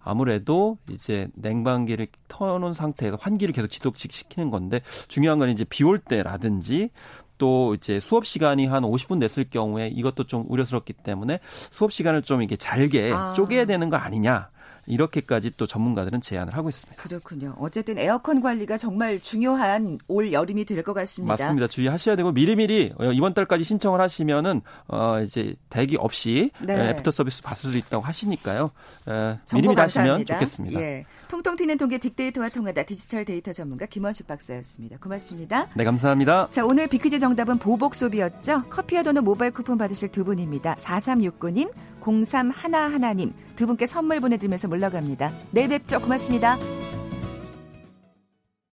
아무래도 0.00 0.78
이제 0.90 1.28
냉방기를 1.34 2.06
터놓은 2.28 2.72
상태가 2.72 3.18
환기를 3.20 3.52
계속 3.52 3.68
지속시키는 3.68 4.50
건데 4.50 4.80
중요한 5.08 5.38
건 5.38 5.50
이제 5.50 5.64
비 5.64 5.84
올 5.84 5.98
때라든지 5.98 6.90
또 7.38 7.74
이제 7.74 8.00
수업 8.00 8.26
시간이 8.26 8.66
한 8.66 8.82
50분 8.82 9.18
냈을 9.18 9.44
경우에 9.50 9.88
이것도 9.88 10.24
좀 10.24 10.44
우려스럽기 10.48 10.92
때문에 10.92 11.40
수업 11.70 11.92
시간을 11.92 12.22
좀 12.22 12.42
이게 12.42 12.56
잘게 12.56 13.12
아. 13.14 13.32
쪼개야 13.34 13.64
되는 13.64 13.88
거 13.88 13.96
아니냐. 13.96 14.50
이렇게까지 14.90 15.52
또 15.58 15.66
전문가들은 15.66 16.22
제안을 16.22 16.56
하고 16.56 16.70
있습니다. 16.70 17.02
그렇군요. 17.02 17.54
어쨌든 17.58 17.98
에어컨 17.98 18.40
관리가 18.40 18.78
정말 18.78 19.20
중요한 19.20 19.98
올 20.08 20.32
여름이 20.32 20.64
될 20.64 20.82
것 20.82 20.94
같습니다. 20.94 21.34
맞습니다. 21.34 21.66
주의하셔야 21.66 22.16
되고 22.16 22.32
미리미리 22.32 22.94
어, 22.98 23.04
이번 23.12 23.34
달까지 23.34 23.64
신청을 23.64 24.00
하시면은 24.00 24.62
어 24.86 25.20
이제 25.20 25.54
대기 25.68 25.96
없이 25.98 26.50
네. 26.64 26.88
애프터 26.90 27.10
서비스 27.10 27.42
받을 27.42 27.70
수 27.70 27.76
있다고 27.76 28.02
하시니까요. 28.02 28.70
에, 29.08 29.38
미리미리 29.52 29.78
하시면 29.78 30.24
좋겠습니다. 30.24 30.80
예. 30.80 31.04
통통 31.28 31.56
튀는 31.56 31.76
통계 31.76 31.98
빅데이터와 31.98 32.48
통하다 32.48 32.84
디지털 32.84 33.24
데이터 33.24 33.52
전문가 33.52 33.86
김원식 33.86 34.26
박사였습니다. 34.26 34.98
고맙습니다. 34.98 35.68
네, 35.74 35.84
감사합니다. 35.84 36.48
자, 36.50 36.64
오늘 36.64 36.86
빅퀴즈 36.86 37.18
정답은 37.18 37.58
보복 37.58 37.94
소비였죠. 37.94 38.64
커피와 38.70 39.02
도넛 39.02 39.22
모바일 39.24 39.52
쿠폰 39.52 39.78
받으실 39.78 40.10
두 40.10 40.24
분입니다. 40.24 40.74
4369님, 40.76 41.70
0311님 42.00 43.32
두 43.56 43.66
분께 43.66 43.86
선물 43.86 44.20
보내드리면서 44.20 44.68
물러갑니다. 44.68 45.32
내일 45.52 45.68
뵙죠. 45.68 46.00
고맙습니다. 46.00 46.58